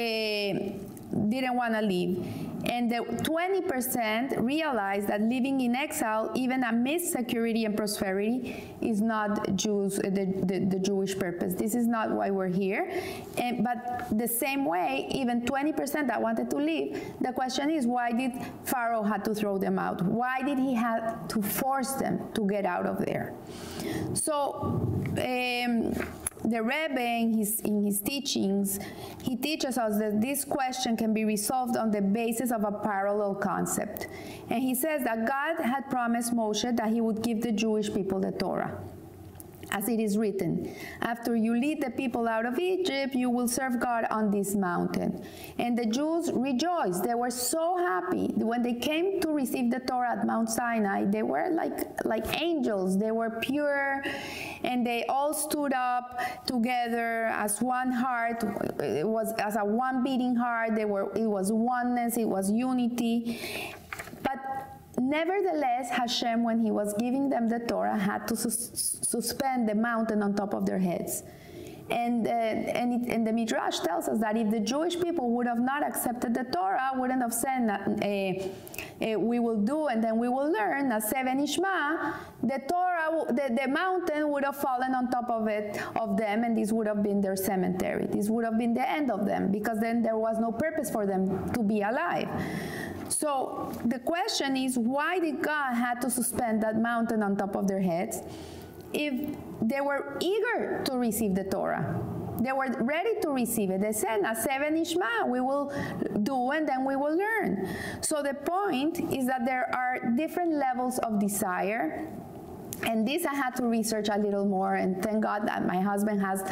didn't 1.31 1.57
want 1.57 1.73
to 1.73 1.81
leave 1.81 2.46
and 2.69 2.91
the 2.91 2.97
20% 2.97 4.43
realized 4.43 5.09
that 5.09 5.21
living 5.21 5.61
in 5.61 5.75
exile, 5.77 6.31
even 6.35 6.65
amidst 6.65 7.13
security 7.13 7.65
and 7.65 7.77
prosperity, 7.77 8.75
is 8.81 9.01
not 9.01 9.55
Jews, 9.57 9.97
the, 9.97 10.11
the, 10.45 10.67
the 10.69 10.79
Jewish 10.79 11.19
purpose. 11.19 11.55
This 11.55 11.75
is 11.75 11.87
not 11.87 12.11
why 12.11 12.31
we're 12.31 12.49
here. 12.49 12.91
And, 13.39 13.63
but 13.63 14.09
the 14.19 14.29
same 14.29 14.65
way, 14.65 15.09
even 15.11 15.43
20% 15.43 16.07
that 16.07 16.21
wanted 16.21 16.51
to 16.51 16.57
leave, 16.57 17.01
the 17.21 17.33
question 17.33 17.71
is 17.71 17.87
why 17.87 18.13
did 18.13 18.33
Pharaoh 18.65 19.03
had 19.03 19.25
to 19.25 19.35
throw 19.35 19.59
them 19.59 19.79
out? 19.79 20.03
Why 20.03 20.43
did 20.43 20.59
he 20.59 20.75
have 20.75 21.29
to 21.29 21.43
force 21.43 21.93
them 21.93 22.21
to 22.35 22.47
get 22.47 22.65
out 22.65 22.87
of 22.87 23.05
there? 23.05 23.33
So, 24.15 24.83
um, 25.19 25.95
the 26.47 26.63
Rebbe, 26.63 27.01
in 27.01 27.35
his, 27.35 27.61
in 27.61 27.85
his 27.85 28.01
teachings, 28.01 28.79
he 29.23 29.37
teaches 29.37 29.79
us 29.79 29.99
that 29.99 30.21
this 30.21 30.45
question 30.45 30.97
can 30.97 31.13
be 31.13 31.25
resolved 31.25 31.77
on 31.77 31.91
the 31.91 32.01
basis 32.01 32.53
of 32.53 32.65
a 32.65 32.73
parallel 32.73 33.35
concept. 33.35 34.07
And 34.49 34.63
he 34.63 34.75
says 34.75 35.03
that 35.05 35.27
God 35.27 35.65
had 35.65 35.91
promised 35.91 36.35
Moshe 36.35 36.77
that 36.77 36.89
he 36.89 37.01
would 37.01 37.23
give 37.23 37.43
the 37.43 37.53
Jewish 37.53 37.93
people 37.93 38.21
the 38.21 38.33
Torah 38.33 38.81
as 39.71 39.89
it 39.89 40.01
is 40.01 40.17
written, 40.17 40.75
After 41.03 41.37
you 41.37 41.55
lead 41.59 41.83
the 41.83 41.91
people 41.91 42.29
out 42.29 42.47
of 42.47 42.59
Egypt, 42.59 43.15
you 43.15 43.31
will 43.31 43.49
serve 43.49 43.81
God 43.81 44.07
on 44.11 44.31
this 44.31 44.55
mountain. 44.55 45.25
And 45.59 45.77
the 45.77 45.87
Jews 45.87 46.31
rejoiced. 46.33 47.03
They 47.05 47.15
were 47.15 47.31
so 47.31 47.77
happy. 47.77 48.29
When 48.37 48.63
they 48.63 48.75
came 48.75 49.21
to 49.21 49.29
receive 49.29 49.71
the 49.71 49.81
Torah 49.81 50.13
at 50.13 50.27
Mount 50.27 50.51
Sinai, 50.51 51.05
they 51.05 51.23
were 51.23 51.51
like, 51.51 52.05
like 52.05 52.41
angels. 52.41 52.99
They 52.99 53.11
were 53.11 53.41
pure, 53.41 54.03
and 54.63 54.87
they 54.87 55.05
all 55.07 55.35
stood 55.35 55.73
up 55.73 56.21
together 56.47 57.27
as 57.27 57.61
one 57.61 57.91
heart. 57.91 58.45
It 58.81 59.07
was 59.07 59.33
as 59.39 59.57
a 59.57 59.65
one 59.65 60.03
beating 60.03 60.37
heart. 60.37 60.75
They 60.75 60.85
were, 60.85 61.13
it 61.15 61.27
was 61.27 61.53
oneness, 61.53 62.17
it 62.17 62.29
was 62.29 62.51
unity. 62.51 63.41
Nevertheless, 64.99 65.91
Hashem, 65.91 66.43
when 66.43 66.59
he 66.59 66.71
was 66.71 66.95
giving 66.99 67.29
them 67.29 67.49
the 67.49 67.59
Torah, 67.59 67.97
had 67.97 68.27
to 68.29 68.37
sus- 68.37 68.99
suspend 69.03 69.69
the 69.69 69.75
mountain 69.75 70.23
on 70.23 70.35
top 70.35 70.55
of 70.55 70.65
their 70.65 70.79
heads. 70.79 71.23
And, 71.89 72.27
uh, 72.27 72.31
and, 72.31 73.05
it, 73.05 73.13
and, 73.13 73.25
the 73.25 73.33
Midrash 73.33 73.79
tells 73.79 74.09
us 74.09 74.19
that 74.19 74.37
if 74.37 74.51
the 74.51 74.59
Jewish 74.59 75.01
people 75.01 75.31
would 75.31 75.47
have 75.47 75.61
not 75.61 75.85
accepted 75.85 76.35
the 76.35 76.43
Torah, 76.43 76.91
wouldn't 76.97 77.23
have 77.23 77.33
said, 77.33 77.69
uh, 77.71 79.05
uh, 79.05 79.19
we 79.21 79.39
will 79.39 79.61
do 79.61 79.87
and 79.87 80.03
then 80.03 80.19
we 80.19 80.29
will 80.29 80.51
learn, 80.51 80.91
na'aseh 80.91 81.25
v'nishma, 81.25 82.15
the 82.43 82.61
Torah, 82.69 83.27
the, 83.29 83.57
the 83.63 83.69
mountain 83.69 84.33
would 84.33 84.45
have 84.45 84.57
fallen 84.57 84.95
on 84.95 85.11
top 85.13 85.31
of 85.31 85.47
it, 85.47 85.81
of 85.95 86.17
them, 86.17 86.43
and 86.43 86.59
this 86.59 86.73
would 86.73 86.89
have 86.89 87.05
been 87.05 87.21
their 87.21 87.37
cemetery. 87.37 88.07
This 88.11 88.29
would 88.31 88.45
have 88.45 88.59
been 88.59 88.75
the 88.75 88.89
end 88.89 89.13
of 89.13 89.25
them, 89.25 89.53
because 89.53 89.79
then 89.79 90.03
there 90.03 90.19
was 90.19 90.39
no 90.41 90.51
purpose 90.51 90.91
for 90.91 91.07
them 91.07 91.53
to 91.53 91.63
be 91.63 91.83
alive. 91.83 92.29
So 93.09 93.73
the 93.85 93.99
question 93.99 94.57
is, 94.57 94.79
why 94.79 95.19
did 95.19 95.43
God 95.43 95.75
had 95.75 96.01
to 96.03 96.11
suspend 96.11 96.63
that 96.63 96.81
mountain 96.81 97.23
on 97.23 97.37
top 97.37 97.57
of 97.57 97.67
their 97.69 97.81
heads 97.81 98.23
if 98.93 99.37
they 99.63 99.81
were 99.81 100.17
eager 100.21 100.83
to 100.85 100.97
receive 100.97 101.35
the 101.35 101.45
Torah? 101.45 102.01
They 102.39 102.53
were 102.53 102.69
ready 102.81 103.19
to 103.23 103.31
receive 103.31 103.71
it. 103.71 103.81
They 103.81 103.93
said, 103.93 104.21
"Na'aseh 104.21 104.61
v'nishma, 104.61 105.27
we 105.27 105.41
will 105.41 105.73
do, 106.23 106.51
and 106.51 106.69
then 106.69 106.85
we 106.85 106.95
will 106.95 107.17
learn." 107.17 107.67
So 108.03 108.23
the 108.23 108.35
point 108.35 109.01
is 109.13 109.27
that 109.27 109.47
there 109.47 109.75
are 109.75 110.11
different 110.17 110.53
levels 110.53 110.99
of 110.99 111.19
desire 111.19 112.07
and 112.83 113.07
this 113.07 113.25
I 113.25 113.35
had 113.35 113.57
to 113.57 113.65
research 113.65 114.09
a 114.11 114.19
little 114.19 114.45
more, 114.45 114.75
and 114.77 115.03
thank 115.03 115.23
God 115.23 115.47
that 115.49 115.67
my 115.67 115.81
husband 115.81 116.21
has 116.21 116.43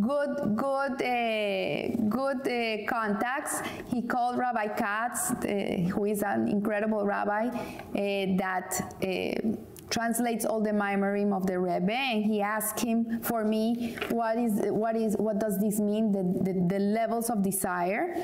good, 0.00 0.56
good, 0.56 1.02
uh, 1.02 1.88
good 2.08 2.40
uh, 2.46 2.86
contacts. 2.88 3.62
He 3.86 4.02
called 4.02 4.38
Rabbi 4.38 4.68
Katz, 4.68 5.30
uh, 5.30 5.46
who 5.92 6.04
is 6.04 6.22
an 6.22 6.48
incredible 6.48 7.04
rabbi, 7.04 7.48
uh, 7.48 7.56
that 7.94 8.96
uh, 9.02 9.56
translates 9.90 10.44
all 10.44 10.60
the 10.60 10.70
Maamarim 10.70 11.34
of 11.34 11.46
the 11.46 11.58
Rebbe, 11.58 11.92
and 11.92 12.24
he 12.24 12.40
asked 12.40 12.80
him 12.80 13.20
for 13.20 13.44
me 13.44 13.96
what 14.10 14.36
is 14.36 14.60
what 14.70 14.96
is 14.96 15.16
what 15.18 15.38
does 15.38 15.58
this 15.60 15.80
mean 15.80 16.12
the 16.12 16.22
the, 16.42 16.52
the 16.66 16.78
levels 16.78 17.30
of 17.30 17.42
desire, 17.42 18.16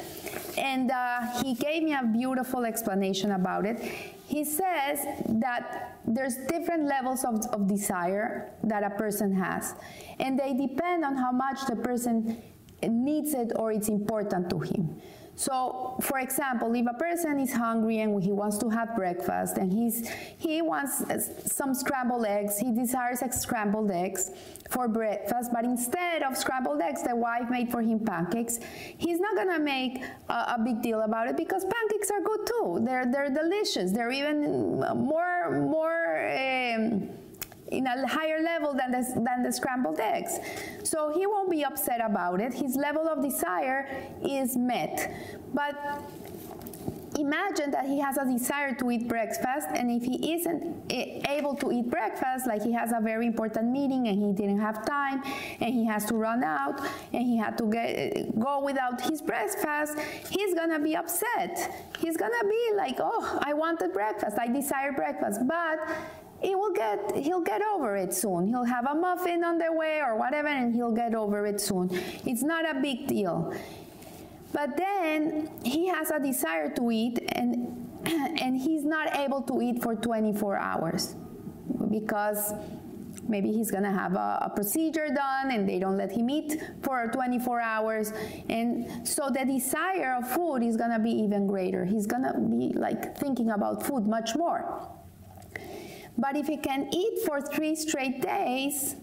and 0.57 0.91
uh, 0.91 1.43
he 1.43 1.55
gave 1.55 1.83
me 1.83 1.95
a 1.95 2.05
beautiful 2.05 2.65
explanation 2.65 3.33
about 3.33 3.67
it. 3.67 3.81
He 4.27 4.45
says 4.45 5.05
that 5.29 5.99
there's 6.07 6.37
different 6.49 6.85
levels 6.85 7.25
of, 7.25 7.45
of 7.47 7.67
desire 7.67 8.53
that 8.63 8.85
a 8.85 8.91
person 8.91 9.35
has, 9.35 9.75
and 10.19 10.39
they 10.39 10.55
depend 10.55 11.05
on 11.05 11.17
how 11.17 11.33
much 11.33 11.67
the 11.67 11.77
person 11.77 12.41
needs 12.89 13.35
it 13.35 13.53
or 13.57 13.73
it's 13.73 13.89
important 13.89 14.49
to 14.51 14.59
him. 14.61 15.01
So, 15.41 15.97
for 16.03 16.19
example, 16.19 16.75
if 16.75 16.87
a 16.87 16.93
person 16.93 17.41
is 17.41 17.51
hungry 17.51 18.01
and 18.01 18.23
he 18.23 18.31
wants 18.31 18.59
to 18.59 18.69
have 18.69 18.95
breakfast 18.95 19.57
and 19.57 19.73
he's 19.73 20.07
he 20.37 20.61
wants 20.61 21.03
some 21.51 21.73
scrambled 21.73 22.27
eggs, 22.27 22.59
he 22.59 22.71
desires 22.71 23.23
scrambled 23.31 23.91
eggs 23.91 24.33
for 24.69 24.87
breakfast, 24.87 25.51
but 25.51 25.65
instead 25.65 26.23
of 26.23 26.37
scrambled 26.37 26.83
eggs, 26.83 27.05
the 27.05 27.17
wife 27.17 27.49
made 27.49 27.71
for 27.71 27.81
him 27.81 28.01
pancakes. 28.01 28.61
He's 28.99 29.19
not 29.19 29.35
gonna 29.35 29.59
make 29.59 30.05
a, 30.29 30.57
a 30.57 30.59
big 30.63 30.83
deal 30.83 31.01
about 31.01 31.27
it 31.27 31.39
because 31.39 31.65
pancakes 31.65 32.11
are 32.11 32.21
good 32.21 32.47
too. 32.47 32.81
They're 32.83 33.07
they're 33.11 33.31
delicious. 33.31 33.93
They're 33.93 34.13
even 34.13 34.79
more 34.95 35.51
more. 35.53 36.05
Um, 36.37 37.20
in 37.71 37.87
a 37.87 38.07
higher 38.07 38.43
level 38.43 38.75
than 38.75 38.91
the, 38.91 39.03
than 39.27 39.43
the 39.43 39.53
scrambled 39.53 40.01
eggs. 40.01 40.39
So 40.83 41.13
he 41.13 41.27
won't 41.27 41.51
be 41.51 41.65
upset 41.65 42.01
about 42.05 42.41
it. 42.41 42.53
His 42.53 42.77
level 42.77 43.09
of 43.09 43.23
desire 43.23 43.89
is 44.23 44.57
met. 44.57 45.13
But 45.55 46.03
imagine 47.19 47.71
that 47.71 47.87
he 47.87 47.99
has 47.99 48.17
a 48.17 48.25
desire 48.25 48.75
to 48.75 48.91
eat 48.91 49.09
breakfast 49.09 49.69
and 49.75 49.91
if 49.91 50.05
he 50.05 50.33
isn't 50.33 50.93
able 51.29 51.55
to 51.55 51.73
eat 51.73 51.91
breakfast 51.91 52.47
like 52.47 52.63
he 52.63 52.73
has 52.73 52.93
a 52.93 53.01
very 53.01 53.27
important 53.27 53.69
meeting 53.71 54.07
and 54.09 54.19
he 54.19 54.33
didn't 54.33 54.61
have 54.61 54.87
time 54.87 55.23
and 55.61 55.75
he 55.75 55.85
has 55.85 56.05
to 56.05 56.15
run 56.15 56.45
out 56.45 56.81
and 57.13 57.23
he 57.23 57.37
had 57.37 57.59
to 57.59 57.67
get, 57.71 58.39
go 58.39 58.63
without 58.65 59.01
his 59.01 59.21
breakfast 59.21 59.99
he's 60.31 60.55
gonna 60.55 60.79
be 60.79 60.95
upset 60.95 61.89
he's 61.99 62.17
gonna 62.17 62.45
be 62.49 62.71
like 62.77 62.97
oh 63.01 63.39
i 63.43 63.53
wanted 63.53 63.93
breakfast 63.93 64.39
i 64.39 64.47
desire 64.47 64.93
breakfast 64.93 65.41
but 65.47 65.79
he 66.41 66.55
will 66.55 66.73
get 66.73 67.17
he'll 67.17 67.43
get 67.43 67.63
over 67.63 67.97
it 67.97 68.15
soon. 68.15 68.47
He'll 68.49 68.65
have 68.65 68.87
a 68.87 68.95
muffin 68.95 69.45
on 69.45 69.59
the 69.59 69.73
way 69.73 70.01
or 70.03 70.17
whatever 70.17 70.49
and 70.49 70.75
he'll 70.75 70.93
get 70.93 71.15
over 71.15 71.47
it 71.47 71.61
soon. 71.61 71.91
It's 72.25 72.43
not 72.43 72.69
a 72.69 72.81
big 72.81 73.07
deal. 73.07 73.55
But 74.53 74.77
then 74.77 75.51
he 75.65 75.87
has 75.89 76.11
a 76.11 76.19
desire 76.19 76.71
to 76.75 76.91
eat 76.91 77.19
and 77.33 77.87
and 78.07 78.57
he's 78.57 78.85
not 78.85 79.17
able 79.17 79.43
to 79.43 79.61
eat 79.61 79.83
for 79.83 79.95
24 79.95 80.57
hours 80.57 81.15
because 81.91 82.55
maybe 83.29 83.53
he's 83.53 83.71
going 83.71 83.83
to 83.83 83.91
have 83.91 84.15
a, 84.15 84.39
a, 84.43 84.53
procedure 84.55 85.09
done 85.09 85.51
and 85.51 85.69
they 85.69 85.79
don't 85.79 85.97
let 85.97 86.11
him 86.11 86.29
eat 86.31 86.61
for 86.83 87.09
24 87.13 87.61
hours. 87.61 88.13
And 88.49 89.07
so 89.07 89.29
the 89.29 89.45
desire 89.45 90.17
of 90.19 90.29
food 90.31 90.63
is 90.63 90.77
going 90.77 90.91
to 90.91 90.99
be 90.99 91.11
even 91.11 91.47
greater. 91.47 91.85
He's 91.85 92.07
going 92.07 92.23
to 92.23 92.35
be 92.39 92.77
like 92.77 93.17
thinking 93.19 93.51
about 93.51 93.87
food 93.87 94.07
much 94.07 94.35
more 94.35 94.89
but 96.21 96.37
if 96.37 96.47
he 96.47 96.57
can 96.57 96.89
eat 96.95 97.21
for 97.27 97.41
three 97.41 97.75
straight 97.75 98.21
days, 98.21 98.97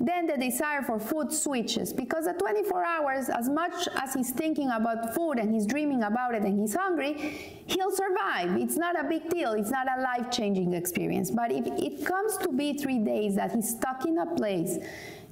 then 0.00 0.26
the 0.26 0.36
desire 0.38 0.82
for 0.82 0.98
food 0.98 1.30
switches 1.30 1.92
because 1.92 2.26
at 2.26 2.38
24 2.38 2.84
hours, 2.84 3.28
as 3.28 3.50
much 3.50 3.86
as 4.02 4.14
he's 4.14 4.30
thinking 4.30 4.70
about 4.70 5.14
food 5.14 5.32
and 5.32 5.52
he's 5.52 5.66
dreaming 5.66 6.02
about 6.02 6.34
it 6.34 6.42
and 6.42 6.58
he's 6.58 6.74
hungry, 6.74 7.62
he'll 7.66 7.90
survive. 7.90 8.56
It's 8.56 8.76
not 8.76 8.98
a 8.98 9.04
big 9.06 9.28
deal, 9.28 9.52
it's 9.52 9.70
not 9.70 9.86
a 9.86 10.00
life 10.00 10.30
changing 10.30 10.72
experience. 10.72 11.30
But 11.30 11.52
if 11.52 11.66
it 11.66 12.06
comes 12.06 12.38
to 12.38 12.48
be 12.48 12.78
three 12.78 12.98
days 12.98 13.36
that 13.36 13.52
he's 13.54 13.68
stuck 13.68 14.06
in 14.06 14.18
a 14.18 14.26
place, 14.34 14.78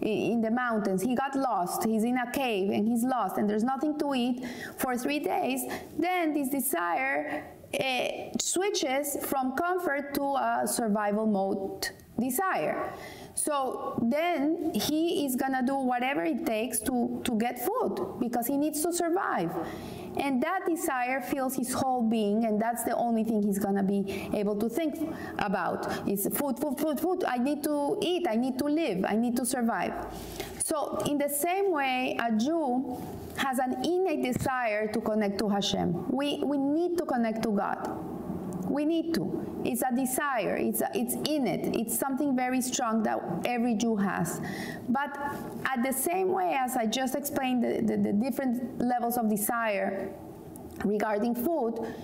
in 0.02 0.42
the 0.42 0.50
mountains, 0.50 1.02
he 1.02 1.14
got 1.14 1.34
lost, 1.34 1.84
he's 1.84 2.04
in 2.04 2.18
a 2.18 2.30
cave 2.30 2.70
and 2.70 2.86
he's 2.86 3.02
lost, 3.02 3.38
and 3.38 3.48
there's 3.48 3.64
nothing 3.64 3.98
to 3.98 4.14
eat 4.14 4.44
for 4.76 4.96
three 4.96 5.18
days, 5.18 5.62
then 5.98 6.34
this 6.34 6.50
desire 6.50 7.42
it 7.72 8.40
switches 8.40 9.16
from 9.26 9.56
comfort 9.56 10.14
to 10.14 10.22
a 10.22 10.62
survival 10.66 11.26
mode 11.26 11.90
desire. 12.18 12.92
So 13.34 13.98
then 14.02 14.72
he 14.74 15.24
is 15.24 15.36
gonna 15.36 15.62
do 15.64 15.76
whatever 15.76 16.24
it 16.24 16.44
takes 16.44 16.80
to, 16.80 17.20
to 17.24 17.38
get 17.38 17.64
food 17.64 18.18
because 18.18 18.46
he 18.48 18.56
needs 18.56 18.82
to 18.82 18.92
survive. 18.92 19.52
And 20.16 20.42
that 20.42 20.66
desire 20.66 21.20
fills 21.20 21.54
his 21.54 21.72
whole 21.72 22.02
being, 22.02 22.44
and 22.44 22.60
that's 22.60 22.82
the 22.82 22.96
only 22.96 23.22
thing 23.22 23.42
he's 23.42 23.60
gonna 23.60 23.84
be 23.84 24.28
able 24.34 24.56
to 24.56 24.68
think 24.68 25.14
about 25.38 26.08
is 26.08 26.26
food, 26.34 26.58
food, 26.58 26.78
food, 26.78 26.98
food. 26.98 27.24
I 27.24 27.38
need 27.38 27.62
to 27.64 27.98
eat, 28.02 28.26
I 28.28 28.34
need 28.34 28.58
to 28.58 28.64
live, 28.64 29.04
I 29.06 29.14
need 29.14 29.36
to 29.36 29.46
survive. 29.46 29.94
So, 30.68 30.98
in 31.06 31.16
the 31.16 31.30
same 31.30 31.72
way, 31.72 32.14
a 32.20 32.30
Jew 32.36 33.00
has 33.38 33.58
an 33.58 33.82
innate 33.86 34.22
desire 34.22 34.86
to 34.92 35.00
connect 35.00 35.38
to 35.38 35.48
Hashem. 35.48 36.10
We, 36.10 36.42
we 36.44 36.58
need 36.58 36.98
to 36.98 37.06
connect 37.06 37.42
to 37.44 37.52
God. 37.52 37.88
We 38.68 38.84
need 38.84 39.14
to. 39.14 39.62
It's 39.64 39.80
a 39.80 39.96
desire. 39.96 40.58
It's, 40.58 40.82
a, 40.82 40.90
it's 40.92 41.14
in 41.14 41.46
it. 41.46 41.74
It's 41.74 41.98
something 41.98 42.36
very 42.36 42.60
strong 42.60 43.02
that 43.04 43.18
every 43.46 43.76
Jew 43.76 43.96
has. 43.96 44.42
But 44.90 45.16
at 45.64 45.82
the 45.82 45.92
same 45.92 46.32
way 46.32 46.54
as 46.60 46.76
I 46.76 46.84
just 46.84 47.14
explained 47.14 47.64
the, 47.64 47.80
the, 47.80 47.96
the 47.96 48.12
different 48.12 48.78
levels 48.78 49.16
of 49.16 49.30
desire 49.30 50.10
regarding 50.84 51.34
food, 51.34 51.94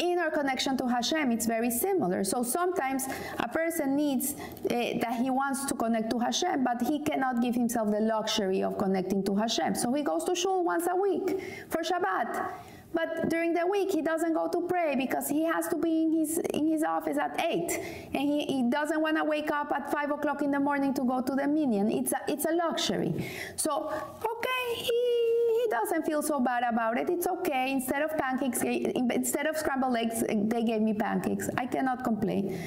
in 0.00 0.18
our 0.18 0.30
connection 0.30 0.76
to 0.78 0.86
Hashem, 0.86 1.32
it's 1.32 1.46
very 1.46 1.70
similar. 1.70 2.24
So 2.24 2.42
sometimes 2.42 3.06
a 3.38 3.48
person 3.48 3.96
needs 3.96 4.34
uh, 4.34 4.68
that 5.00 5.18
he 5.20 5.30
wants 5.30 5.64
to 5.66 5.74
connect 5.74 6.10
to 6.10 6.18
Hashem, 6.18 6.64
but 6.64 6.82
he 6.82 7.00
cannot 7.00 7.42
give 7.42 7.54
himself 7.54 7.90
the 7.90 8.00
luxury 8.00 8.62
of 8.62 8.78
connecting 8.78 9.22
to 9.24 9.34
Hashem. 9.34 9.74
So 9.74 9.92
he 9.92 10.02
goes 10.02 10.24
to 10.24 10.34
shul 10.34 10.64
once 10.64 10.86
a 10.90 10.96
week 10.96 11.40
for 11.68 11.82
Shabbat. 11.82 12.50
But 12.94 13.28
during 13.28 13.52
the 13.52 13.66
week, 13.66 13.90
he 13.90 14.00
doesn't 14.00 14.32
go 14.32 14.48
to 14.48 14.62
pray 14.62 14.96
because 14.96 15.28
he 15.28 15.44
has 15.44 15.68
to 15.68 15.76
be 15.76 16.02
in 16.04 16.12
his 16.12 16.38
in 16.38 16.66
his 16.66 16.82
office 16.82 17.18
at 17.18 17.38
eight, 17.44 17.70
and 18.14 18.22
he, 18.22 18.46
he 18.46 18.62
doesn't 18.70 19.00
want 19.00 19.18
to 19.18 19.24
wake 19.24 19.50
up 19.50 19.70
at 19.72 19.92
five 19.92 20.10
o'clock 20.10 20.40
in 20.40 20.50
the 20.50 20.58
morning 20.58 20.94
to 20.94 21.04
go 21.04 21.20
to 21.20 21.34
the 21.34 21.46
minyan. 21.46 21.90
It's 21.90 22.12
a 22.12 22.20
it's 22.28 22.46
a 22.46 22.52
luxury. 22.52 23.12
So 23.56 23.92
okay, 23.92 24.74
he 24.74 25.27
doesn't 25.70 26.04
feel 26.04 26.22
so 26.22 26.40
bad 26.40 26.62
about 26.68 26.98
it. 26.98 27.08
It's 27.10 27.26
okay. 27.26 27.72
Instead 27.72 28.02
of 28.02 28.16
pancakes, 28.16 28.62
instead 28.62 29.46
of 29.46 29.56
scrambled 29.56 29.96
eggs, 29.96 30.22
they 30.28 30.62
gave 30.62 30.82
me 30.82 30.94
pancakes. 30.94 31.48
I 31.56 31.66
cannot 31.66 32.04
complain. 32.04 32.58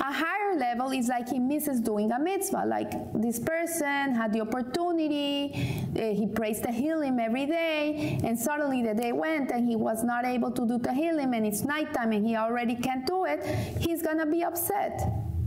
A 0.00 0.12
higher 0.12 0.56
level 0.56 0.92
is 0.92 1.08
like 1.08 1.28
he 1.28 1.40
misses 1.40 1.80
doing 1.80 2.12
a 2.12 2.18
mitzvah. 2.18 2.64
Like 2.66 2.92
this 3.14 3.38
person 3.40 4.14
had 4.14 4.32
the 4.32 4.42
opportunity, 4.42 5.82
uh, 5.96 6.14
he 6.14 6.26
prays 6.26 6.60
Tehillim 6.60 7.18
every 7.20 7.46
day, 7.46 8.20
and 8.22 8.38
suddenly 8.38 8.82
the 8.82 8.94
day 8.94 9.12
went 9.12 9.50
and 9.50 9.68
he 9.68 9.74
was 9.74 10.04
not 10.04 10.24
able 10.24 10.52
to 10.52 10.66
do 10.66 10.78
Tehillim, 10.78 11.36
and 11.36 11.44
it's 11.44 11.64
nighttime 11.64 12.12
and 12.12 12.24
he 12.24 12.36
already 12.36 12.76
can't 12.76 13.06
do 13.06 13.24
it. 13.24 13.44
He's 13.80 14.02
gonna 14.02 14.26
be 14.26 14.44
upset 14.44 15.00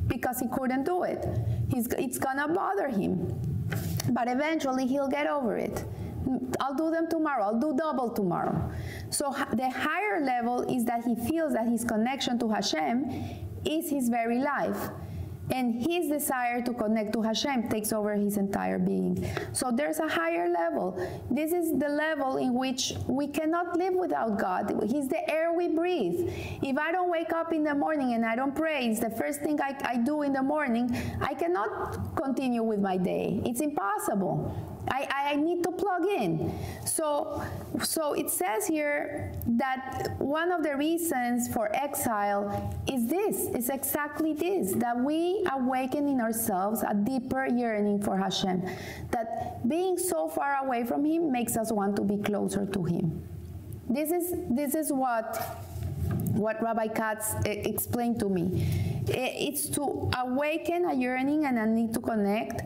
because 0.08 0.40
he 0.40 0.48
couldn't 0.50 0.84
do 0.84 1.04
it. 1.04 1.26
He's, 1.70 1.88
it's 1.98 2.18
gonna 2.18 2.50
bother 2.50 2.90
him. 2.90 3.34
But 4.10 4.28
eventually 4.28 4.86
he'll 4.86 5.08
get 5.08 5.28
over 5.28 5.56
it. 5.56 5.86
I'll 6.60 6.76
do 6.76 6.92
them 6.92 7.10
tomorrow. 7.10 7.46
I'll 7.46 7.60
do 7.60 7.76
double 7.76 8.10
tomorrow. 8.10 8.72
So 9.10 9.34
the 9.54 9.70
higher 9.70 10.22
level 10.22 10.62
is 10.74 10.86
that 10.86 11.04
he 11.04 11.16
feels 11.16 11.54
that 11.54 11.68
his 11.68 11.84
connection 11.84 12.40
to 12.40 12.50
Hashem 12.50 13.10
is 13.66 13.90
his 13.90 14.10
very 14.10 14.40
life. 14.40 14.90
And 15.50 15.86
his 15.86 16.08
desire 16.08 16.62
to 16.62 16.74
connect 16.74 17.12
to 17.14 17.22
Hashem 17.22 17.68
takes 17.68 17.92
over 17.92 18.14
his 18.14 18.38
entire 18.38 18.80
being. 18.80 19.30
So 19.52 19.70
there's 19.70 20.00
a 20.00 20.08
higher 20.08 20.48
level. 20.48 20.96
This 21.30 21.52
is 21.52 21.78
the 21.78 21.90
level 21.90 22.38
in 22.38 22.54
which 22.54 22.94
we 23.08 23.28
cannot 23.28 23.78
live 23.78 23.94
without 23.94 24.40
God. 24.40 24.82
He's 24.88 25.10
the 25.10 25.30
air 25.30 25.52
we 25.52 25.68
breathe. 25.68 26.32
If 26.62 26.78
I 26.78 26.94
don't 26.94 27.12
wake 27.12 27.34
up 27.34 27.52
in 27.52 27.64
the 27.64 27.76
morning 27.76 28.14
and 28.14 28.26
I 28.26 28.38
don't 28.38 28.56
pray, 28.56 28.88
it's 28.88 29.02
the 29.02 29.10
first 29.10 29.42
thing 29.42 29.60
I, 29.62 29.76
I 29.84 29.98
do 29.98 30.22
in 30.22 30.32
the 30.32 30.44
morning, 30.44 30.96
I 31.20 31.34
cannot 31.34 32.16
continue 32.16 32.64
with 32.64 32.80
my 32.80 32.96
day. 32.96 33.42
It's 33.44 33.60
impossible. 33.60 34.56
I, 34.90 35.32
I 35.32 35.36
need 35.36 35.64
to 35.64 35.72
plug 35.72 36.06
in. 36.06 36.58
So, 36.86 37.44
so 37.84 38.14
it 38.14 38.30
says 38.30 38.68
here 38.68 39.32
that 39.46 40.16
one 40.18 40.52
of 40.52 40.64
the 40.64 40.76
reasons 40.76 41.48
for 41.54 41.74
exile 41.76 42.76
is 42.92 43.08
this, 43.08 43.48
is 43.56 43.70
exactly 43.70 44.34
this, 44.34 44.74
that 44.74 44.98
we 44.98 45.46
awaken 45.52 46.08
in 46.08 46.20
ourselves 46.22 46.84
a 46.88 46.94
deeper 46.94 47.46
yearning 47.48 48.02
for 48.02 48.18
Hashem. 48.18 48.68
That 49.12 49.68
being 49.68 49.98
so 49.98 50.28
far 50.28 50.64
away 50.64 50.84
from 50.84 51.06
Him 51.06 51.32
makes 51.32 51.56
us 51.58 51.72
want 51.72 51.96
to 51.98 52.04
be 52.04 52.18
closer 52.18 52.66
to 52.66 52.84
Him. 52.84 53.24
This 53.90 54.12
is, 54.12 54.34
this 54.50 54.74
is 54.74 54.92
what, 54.92 55.38
what 56.32 56.62
Rabbi 56.62 56.88
Katz 56.88 57.34
eh, 57.46 57.62
explained 57.66 58.20
to 58.20 58.30
me. 58.30 59.04
It's 59.08 59.70
to 59.70 60.10
awaken 60.18 60.86
a 60.86 60.94
yearning 60.94 61.46
and 61.46 61.58
a 61.58 61.66
need 61.66 61.94
to 61.94 62.00
connect 62.00 62.62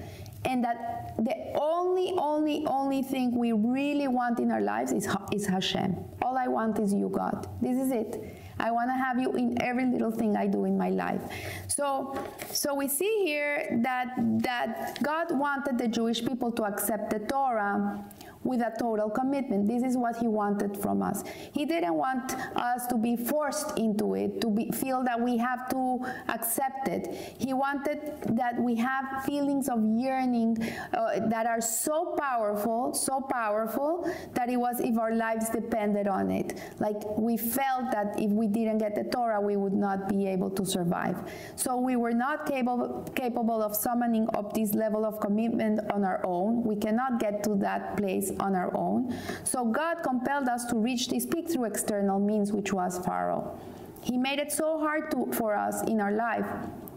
and 0.46 0.64
that 0.64 1.05
the 1.18 1.36
only, 1.56 2.14
only, 2.18 2.66
only 2.68 3.02
thing 3.02 3.38
we 3.38 3.54
really 3.54 4.08
want 4.08 4.40
in 4.40 4.52
our 4.52 4.62
lives 4.62 4.92
is, 4.92 5.08
is 5.32 5.46
Hashem. 5.46 5.96
All 6.22 6.38
I 6.38 6.48
want 6.48 6.80
is 6.80 6.94
you, 6.94 7.10
God. 7.10 7.48
This 7.62 7.78
is 7.78 7.92
it. 7.92 8.36
I 8.60 8.72
want 8.72 8.90
to 8.90 8.94
have 8.94 9.20
you 9.20 9.32
in 9.34 9.62
every 9.62 9.86
little 9.86 10.12
thing 10.12 10.36
I 10.38 10.48
do 10.48 10.66
in 10.66 10.78
my 10.78 10.90
life. 10.90 11.22
So, 11.68 12.18
so 12.52 12.74
we 12.74 12.88
see 12.88 13.24
here 13.26 13.80
that 13.84 14.16
that 14.40 15.02
God 15.04 15.38
wanted 15.38 15.78
the 15.78 15.88
Jewish 15.88 16.26
people 16.26 16.52
to 16.54 16.64
accept 16.64 17.10
the 17.10 17.20
Torah 17.20 18.04
with 18.46 18.62
a 18.62 18.72
total 18.80 19.10
commitment. 19.10 19.68
This 19.68 19.84
is 19.84 19.98
what 19.98 20.16
he 20.16 20.28
wanted 20.28 20.78
from 20.78 21.02
us. 21.02 21.24
He 21.52 21.66
didn't 21.66 21.96
want 21.96 22.34
us 22.56 22.86
to 22.88 22.96
be 22.96 23.18
forced 23.18 23.78
into 23.78 24.14
it, 24.14 24.40
to 24.42 24.50
be, 24.50 24.70
feel 24.72 25.04
that 25.04 25.20
we 25.20 25.38
have 25.38 25.68
to 25.70 26.06
accept 26.30 26.88
it. 26.88 27.36
He 27.40 27.54
wanted 27.54 28.00
that 28.38 28.62
we 28.62 28.76
have 28.76 29.26
feelings 29.26 29.68
of 29.68 29.84
yearning 29.84 30.58
uh, 30.94 31.28
that 31.28 31.48
are 31.48 31.60
so 31.60 32.16
powerful, 32.20 32.94
so 32.94 33.20
powerful 33.20 34.10
that 34.34 34.48
it 34.50 34.58
was 34.58 34.80
if 34.80 34.98
our 35.00 35.14
lives 35.14 35.50
depended 35.50 36.08
on 36.08 36.30
it. 36.30 36.62
Like 36.80 37.18
we 37.18 37.38
felt 37.38 37.92
that 37.92 38.20
if 38.20 38.32
we 38.32 38.48
didn't 38.48 38.78
get 38.78 38.94
the 38.94 39.06
Torah, 39.06 39.42
we 39.42 39.56
would 39.56 39.74
not 39.74 40.08
be 40.08 40.28
able 40.28 40.52
to 40.52 40.66
survive. 40.66 41.18
So 41.56 41.78
we 41.78 41.96
were 41.96 42.14
not 42.14 42.46
capable 42.46 43.04
capable 43.16 43.64
of 43.64 43.76
summoning 43.76 44.30
up 44.36 44.54
this 44.54 44.74
level 44.76 45.04
of 45.04 45.20
commitment 45.20 45.80
on 45.92 46.04
our 46.04 46.24
own. 46.26 46.64
We 46.64 46.76
cannot 46.76 47.20
get 47.20 47.44
to 47.46 47.56
that 47.56 47.98
place 47.98 48.32
on 48.40 48.56
our 48.56 48.76
own. 48.76 49.16
So 49.44 49.66
God 49.66 50.04
compelled 50.04 50.48
us 50.48 50.66
to 50.66 50.78
reach 50.78 51.10
this 51.10 51.26
peak 51.26 51.50
through 51.50 51.66
external 51.66 52.20
means, 52.20 52.52
which 52.52 52.74
was 52.74 53.00
Pharaoh. 53.00 53.60
He 54.02 54.18
made 54.18 54.40
it 54.40 54.52
so 54.52 54.80
hard 54.80 55.10
to, 55.12 55.32
for 55.32 55.56
us 55.56 55.82
in 55.84 56.00
our 56.00 56.12
life 56.12 56.46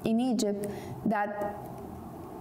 in 0.04 0.20
Egypt 0.20 0.66
that 1.06 1.56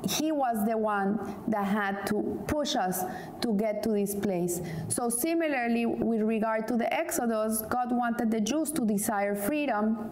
he 0.07 0.31
was 0.31 0.65
the 0.67 0.77
one 0.77 1.35
that 1.47 1.65
had 1.65 2.05
to 2.07 2.41
push 2.47 2.75
us 2.75 3.03
to 3.41 3.53
get 3.53 3.81
to 3.83 3.89
this 3.89 4.13
place. 4.13 4.61
So, 4.89 5.09
similarly, 5.09 5.85
with 5.85 6.21
regard 6.21 6.67
to 6.67 6.77
the 6.77 6.91
Exodus, 6.93 7.63
God 7.63 7.91
wanted 7.91 8.29
the 8.29 8.39
Jews 8.39 8.71
to 8.73 8.85
desire 8.85 9.35
freedom 9.35 10.11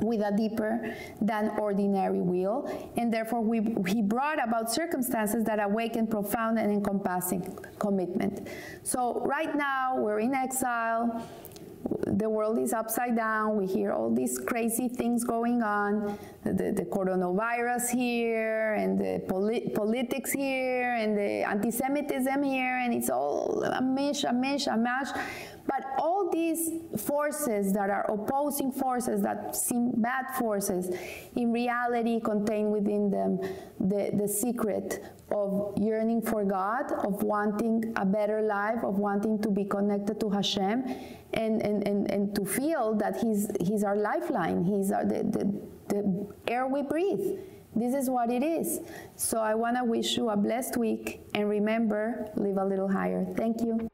with 0.00 0.20
a 0.20 0.34
deeper 0.36 0.94
than 1.20 1.50
ordinary 1.58 2.20
will, 2.20 2.70
and 2.96 3.12
therefore 3.12 3.40
we, 3.40 3.74
he 3.86 4.02
brought 4.02 4.42
about 4.42 4.72
circumstances 4.72 5.44
that 5.44 5.62
awaken 5.62 6.06
profound 6.06 6.58
and 6.58 6.70
encompassing 6.70 7.56
commitment. 7.78 8.48
So, 8.82 9.20
right 9.24 9.54
now, 9.54 9.96
we're 9.96 10.20
in 10.20 10.34
exile 10.34 11.26
the 12.06 12.28
world 12.28 12.58
is 12.58 12.72
upside 12.72 13.16
down. 13.16 13.56
We 13.56 13.66
hear 13.66 13.92
all 13.92 14.12
these 14.14 14.38
crazy 14.38 14.88
things 14.88 15.24
going 15.24 15.62
on 15.62 16.18
the, 16.44 16.72
the 16.72 16.84
coronavirus 16.84 17.90
here, 17.90 18.74
and 18.74 18.98
the 18.98 19.24
polit- 19.28 19.74
politics 19.74 20.32
here, 20.32 20.94
and 20.94 21.16
the 21.16 21.42
anti 21.48 21.70
Semitism 21.70 22.42
here, 22.42 22.78
and 22.78 22.94
it's 22.94 23.10
all 23.10 23.62
a 23.64 23.82
mish, 23.82 24.24
a 24.24 24.32
mish, 24.32 24.66
a 24.66 24.76
mash. 24.76 25.08
But 25.66 25.84
all 25.98 26.30
these 26.30 26.70
forces 26.96 27.72
that 27.72 27.90
are 27.90 28.08
opposing 28.08 28.70
forces 28.70 29.22
that 29.22 29.56
seem 29.56 29.92
bad 29.96 30.26
forces, 30.38 30.94
in 31.34 31.52
reality 31.52 32.20
contain 32.20 32.70
within 32.70 33.10
them 33.10 33.40
the, 33.80 34.10
the 34.14 34.28
secret 34.28 35.02
of 35.30 35.74
yearning 35.76 36.22
for 36.22 36.44
God, 36.44 36.92
of 37.04 37.22
wanting 37.22 37.92
a 37.96 38.04
better 38.04 38.42
life, 38.42 38.84
of 38.84 38.98
wanting 38.98 39.40
to 39.42 39.50
be 39.50 39.64
connected 39.64 40.20
to 40.20 40.30
Hashem, 40.30 40.84
and, 41.34 41.62
and, 41.62 41.86
and, 41.86 42.10
and 42.10 42.34
to 42.36 42.44
feel 42.44 42.94
that 42.94 43.20
He's, 43.20 43.50
he's 43.60 43.82
our 43.82 43.96
lifeline, 43.96 44.64
He's 44.64 44.92
our, 44.92 45.04
the, 45.04 45.24
the, 45.24 45.60
the 45.88 46.26
air 46.46 46.66
we 46.66 46.82
breathe. 46.82 47.38
This 47.74 47.94
is 47.94 48.08
what 48.08 48.30
it 48.30 48.42
is. 48.42 48.80
So 49.16 49.38
I 49.38 49.54
want 49.54 49.76
to 49.76 49.84
wish 49.84 50.16
you 50.16 50.30
a 50.30 50.36
blessed 50.36 50.78
week 50.78 51.20
and 51.34 51.48
remember, 51.48 52.26
live 52.34 52.56
a 52.56 52.64
little 52.64 52.88
higher. 52.88 53.26
Thank 53.36 53.60
you. 53.60 53.90